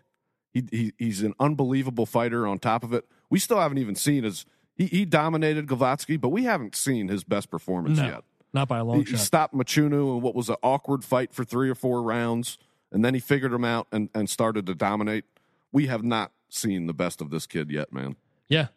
He, 0.52 0.64
he 0.70 0.92
he's 0.98 1.22
an 1.22 1.34
unbelievable 1.40 2.06
fighter. 2.06 2.46
On 2.46 2.58
top 2.58 2.84
of 2.84 2.92
it, 2.92 3.04
we 3.28 3.38
still 3.38 3.58
haven't 3.58 3.78
even 3.78 3.94
seen 3.94 4.24
his. 4.24 4.46
He, 4.76 4.86
he 4.86 5.04
dominated 5.04 5.66
Glavatsky, 5.66 6.20
but 6.20 6.30
we 6.30 6.44
haven't 6.44 6.74
seen 6.74 7.08
his 7.08 7.22
best 7.24 7.50
performance 7.50 7.98
No, 7.98 8.06
yet. 8.06 8.24
not 8.54 8.68
by 8.68 8.78
a 8.78 8.84
long 8.84 8.98
He, 8.98 9.02
he 9.04 9.10
shot. 9.12 9.20
stopped 9.20 9.54
Mchunu 9.54 10.16
in 10.16 10.22
what 10.22 10.34
was 10.34 10.48
an 10.48 10.56
awkward 10.62 11.04
fight 11.04 11.34
for 11.34 11.44
three 11.44 11.68
or 11.68 11.74
four 11.74 12.02
rounds, 12.02 12.56
and 12.90 13.04
then 13.04 13.12
he 13.14 13.20
figured 13.20 13.52
him 13.52 13.64
out 13.64 13.86
and, 13.92 14.08
and 14.14 14.30
started 14.30 14.64
to 14.66 14.74
dominate. 14.74 15.24
We 15.72 15.86
have 15.88 16.02
not 16.02 16.32
seen 16.48 16.86
the 16.86 16.94
best 16.94 17.20
of 17.20 17.30
this 17.30 17.46
kid 17.46 17.70
yet, 17.70 17.92
man. 17.92 18.16
Yeah. 18.48 18.68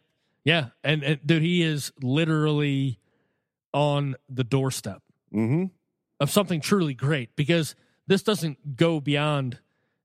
Yeah. 0.44 0.68
And, 0.84 1.02
and 1.02 1.26
dude, 1.26 1.42
he 1.42 1.62
is 1.62 1.90
literally 2.02 2.98
on 3.72 4.16
the 4.28 4.44
doorstep 4.44 5.00
Mm-hmm. 5.34 5.64
of 6.20 6.30
something 6.30 6.60
truly 6.60 6.94
great 6.94 7.34
because 7.34 7.74
this 8.06 8.22
doesn't 8.22 8.76
go 8.76 9.00
beyond, 9.00 9.58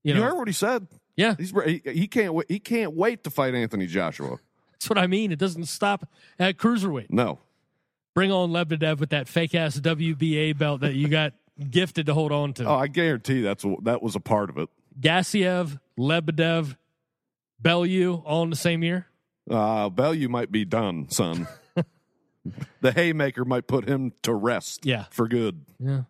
you 0.04 0.14
You, 0.14 0.20
know, 0.20 0.26
heard 0.28 0.38
what 0.38 0.48
he 0.48 0.54
said. 0.54 0.88
yeah, 1.16 1.36
He's 1.38 1.52
he, 1.66 1.82
he 1.86 2.08
can't 2.08 2.34
wait. 2.34 2.46
He 2.50 2.60
can't 2.60 2.94
wait 2.94 3.24
to 3.26 3.30
fight 3.30 3.54
Anthony 3.56 3.88
Joshua. 3.88 4.38
that's 4.72 4.90
what 4.90 4.98
I 4.98 5.08
mean. 5.08 5.32
It 5.32 5.40
doesn't 5.40 5.66
stop 5.66 6.08
at 6.38 6.58
cruiserweight. 6.58 7.08
No, 7.10 7.40
Bring 8.16 8.32
on 8.32 8.50
Lebedev 8.50 9.00
with 9.00 9.12
that 9.12 9.28
fake 9.28 9.54
ass 9.56 9.80
WBA 9.80 10.58
belt 10.58 10.82
that 10.82 10.94
you 10.96 11.08
got 11.08 11.34
gifted 11.72 12.06
to 12.08 12.14
hold 12.14 12.32
on 12.32 12.54
to. 12.54 12.66
oh, 12.66 12.76
I 12.76 12.88
guarantee 12.88 13.42
that's 13.42 13.66
that 13.84 14.02
was 14.02 14.16
a 14.16 14.20
part 14.20 14.50
of 14.50 14.58
it. 14.58 14.70
Gassiev, 15.00 15.80
Lebedev, 15.98 16.76
Bellew 17.62 18.16
all 18.26 18.44
in 18.44 18.50
the 18.50 18.56
same 18.56 18.84
year. 18.84 19.08
Uh, 19.50 19.90
Bellew 19.90 20.28
might 20.28 20.52
be 20.52 20.66
done, 20.66 21.10
son. 21.10 21.48
the 22.82 22.92
haymaker 22.92 23.46
might 23.46 23.68
put 23.68 23.88
him 23.88 24.14
to 24.24 24.34
rest. 24.34 24.86
Yeah. 24.86 25.06
for 25.12 25.28
good. 25.28 25.66
Yeah. 25.80 26.02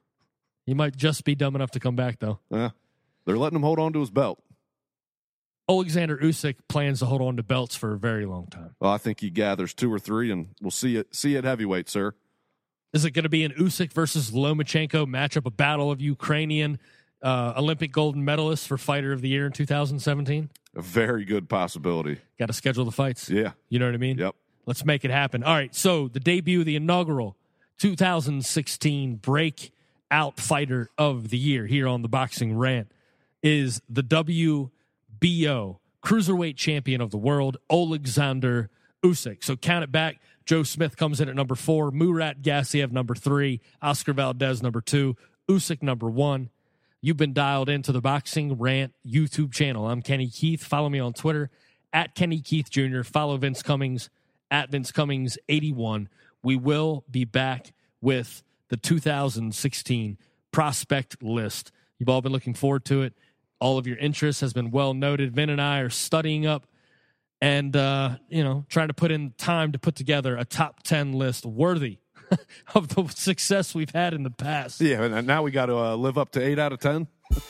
He 0.70 0.76
might 0.76 0.96
just 0.96 1.24
be 1.24 1.34
dumb 1.34 1.56
enough 1.56 1.72
to 1.72 1.80
come 1.80 1.96
back, 1.96 2.20
though. 2.20 2.38
Yeah, 2.52 2.70
they're 3.26 3.40
letting 3.40 3.56
him 3.56 3.64
hold 3.64 3.80
on 3.80 3.92
to 3.94 4.02
his 4.02 4.12
belt. 4.12 4.40
Alexander 5.68 6.16
Usyk 6.16 6.58
plans 6.68 7.00
to 7.00 7.08
hold 7.08 7.24
on 7.24 7.38
to 7.38 7.44
belts 7.44 7.76
for 7.76 7.94
a 7.94 7.98
very 7.98 8.28
long 8.28 8.46
time. 8.46 8.76
Well, 8.80 8.92
I 8.92 9.00
think 9.00 9.20
he 9.20 9.32
gathers 9.32 9.74
two 9.74 9.92
or 9.92 9.98
three, 9.98 10.30
and 10.30 10.50
we'll 10.62 10.70
see 10.70 10.96
it. 10.96 11.16
See 11.16 11.36
it 11.36 11.44
heavyweight, 11.44 11.90
sir. 11.90 12.14
Is 12.94 13.04
it 13.04 13.12
going 13.12 13.24
to 13.24 13.30
be 13.30 13.44
an 13.44 13.54
Usyk 13.54 13.94
versus 13.94 14.30
Lomachenko 14.30 15.08
matchup, 15.08 15.48
a 15.48 15.52
battle 15.52 15.90
of 15.90 16.02
Ukrainian 16.02 16.78
uh, 17.24 17.54
Olympic 17.58 17.92
gold 17.92 18.16
medalists 18.16 18.68
for 18.68 18.78
Fighter 18.78 19.12
of 19.12 19.22
the 19.22 19.30
Year 19.30 19.48
in 19.48 19.52
2017? 19.52 20.52
A 20.76 20.82
very 20.84 21.26
good 21.26 21.50
possibility. 21.50 22.20
Got 22.38 22.46
to 22.46 22.54
schedule 22.54 22.86
the 22.86 22.92
fights. 22.92 23.28
Yeah. 23.28 23.54
You 23.70 23.80
know 23.80 23.88
what 23.88 23.96
I 23.96 23.98
mean? 23.98 24.20
Yep. 24.20 24.36
Let's 24.68 24.86
make 24.86 25.04
it 25.04 25.10
happen. 25.10 25.42
All 25.44 25.56
right. 25.56 25.74
So 25.74 26.10
the 26.10 26.20
debut, 26.20 26.64
the 26.64 26.76
inaugural 26.76 27.38
2016 27.80 29.16
breakout 30.10 30.40
fighter 30.40 30.90
of 30.98 31.30
the 31.30 31.38
year 31.38 31.66
here 31.66 31.88
on 31.88 32.02
the 32.02 32.08
Boxing 32.08 32.58
Rant 32.58 32.92
is 33.44 33.82
the 33.90 34.02
WBO 34.02 35.78
cruiserweight 36.04 36.56
champion 36.56 37.02
of 37.02 37.12
the 37.12 37.18
world, 37.18 37.58
Alexander 37.72 38.70
Usyk. 39.04 39.44
So 39.44 39.56
count 39.56 39.84
it 39.84 39.92
back. 39.92 40.20
Joe 40.46 40.64
Smith 40.64 40.98
comes 40.98 41.22
in 41.22 41.30
at 41.30 41.36
number 41.36 41.56
four, 41.56 41.92
Murat 41.92 42.42
Gassiev 42.42 42.92
number 42.92 43.14
three, 43.14 43.62
Oscar 43.82 44.14
Valdez 44.14 44.64
number 44.64 44.82
two, 44.82 45.16
Usyk 45.48 45.84
number 45.84 46.10
one. 46.10 46.50
You've 47.02 47.18
been 47.18 47.34
dialed 47.34 47.70
into 47.70 47.92
the 47.92 48.02
Boxing 48.02 48.58
Rant 48.58 48.94
YouTube 49.08 49.54
channel. 49.54 49.88
I'm 49.88 50.02
Kenny 50.02 50.28
Keith. 50.28 50.64
Follow 50.64 50.90
me 50.90 51.00
on 51.00 51.14
Twitter 51.14 51.50
at 51.94 52.16
Kenny 52.16 52.42
Keith 52.42 52.70
Jr. 52.70 53.04
Follow 53.04 53.38
Vince 53.38 53.62
Cummings 53.62 54.10
at 54.52 54.70
Vince 54.72 54.92
Cummings 54.92 55.38
81. 55.48 56.10
We 56.44 56.56
will 56.56 57.06
be 57.10 57.26
back 57.26 57.74
with 58.02 58.44
the 58.70 58.78
2016 58.78 60.18
prospect 60.52 61.22
list. 61.22 61.72
You've 61.98 62.10
all 62.10 62.22
been 62.22 62.32
looking 62.32 62.54
forward 62.54 62.86
to 62.86 63.02
it. 63.02 63.14
All 63.60 63.78
of 63.78 63.86
your 63.86 63.98
interest 63.98 64.42
has 64.42 64.54
been 64.54 64.72
well 64.72 64.94
noted. 64.94 65.34
Vin 65.34 65.50
and 65.50 65.62
I 65.62 65.80
are 65.80 65.90
studying 65.90 66.46
up 66.46 66.66
and 67.42 67.76
uh, 67.76 68.18
you 68.30 68.44
know 68.44 68.66
trying 68.70 68.88
to 68.88 68.94
put 68.94 69.12
in 69.12 69.34
time 69.38 69.72
to 69.74 69.80
put 69.80 69.96
together 69.96 70.38
a 70.38 70.46
top 70.46 70.84
10 70.84 71.14
list 71.14 71.46
worthy 71.46 72.00
of 72.76 72.90
the 72.90 73.08
success 73.08 73.74
we've 73.76 73.92
had 73.92 74.14
in 74.14 74.24
the 74.24 74.30
past. 74.30 74.82
Yeah, 74.82 75.04
and 75.04 75.28
now 75.28 75.44
we 75.44 75.52
got 75.52 75.68
to 75.68 75.78
uh, 75.78 75.96
live 75.96 76.18
up 76.18 76.32
to 76.32 76.42
eight 76.42 76.60
out 76.60 76.74
of 76.74 76.80
ten. 76.80 77.08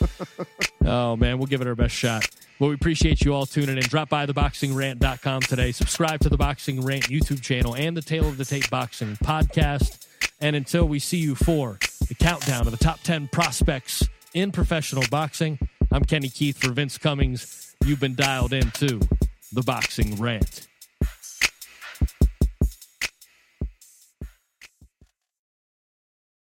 Oh, 0.82 1.14
man, 1.14 1.38
we'll 1.38 1.46
give 1.46 1.60
it 1.60 1.66
our 1.66 1.74
best 1.74 1.94
shot. 1.94 2.26
Well, 2.58 2.70
we 2.70 2.74
appreciate 2.74 3.22
you 3.22 3.34
all 3.34 3.44
tuning 3.46 3.76
in. 3.76 3.82
Drop 3.82 4.08
by 4.08 4.26
theboxingrant.com 4.26 5.42
today. 5.42 5.72
Subscribe 5.72 6.20
to 6.20 6.28
the 6.28 6.38
Boxing 6.38 6.80
Rant 6.80 7.04
YouTube 7.04 7.42
channel 7.42 7.76
and 7.76 7.96
the 7.96 8.02
Tale 8.02 8.26
of 8.26 8.38
the 8.38 8.44
Tape 8.44 8.68
Boxing 8.70 9.16
podcast. 9.22 10.06
And 10.40 10.56
until 10.56 10.86
we 10.86 10.98
see 10.98 11.18
you 11.18 11.34
for 11.34 11.78
the 12.08 12.14
countdown 12.14 12.66
of 12.66 12.70
the 12.70 12.82
top 12.82 13.00
10 13.02 13.28
prospects 13.28 14.08
in 14.32 14.52
professional 14.52 15.04
boxing, 15.10 15.58
I'm 15.92 16.04
Kenny 16.04 16.30
Keith 16.30 16.58
for 16.58 16.72
Vince 16.72 16.96
Cummings. 16.96 17.76
You've 17.84 18.00
been 18.00 18.14
dialed 18.14 18.54
into 18.54 19.00
the 19.52 19.62
Boxing 19.62 20.16
Rant. 20.16 20.69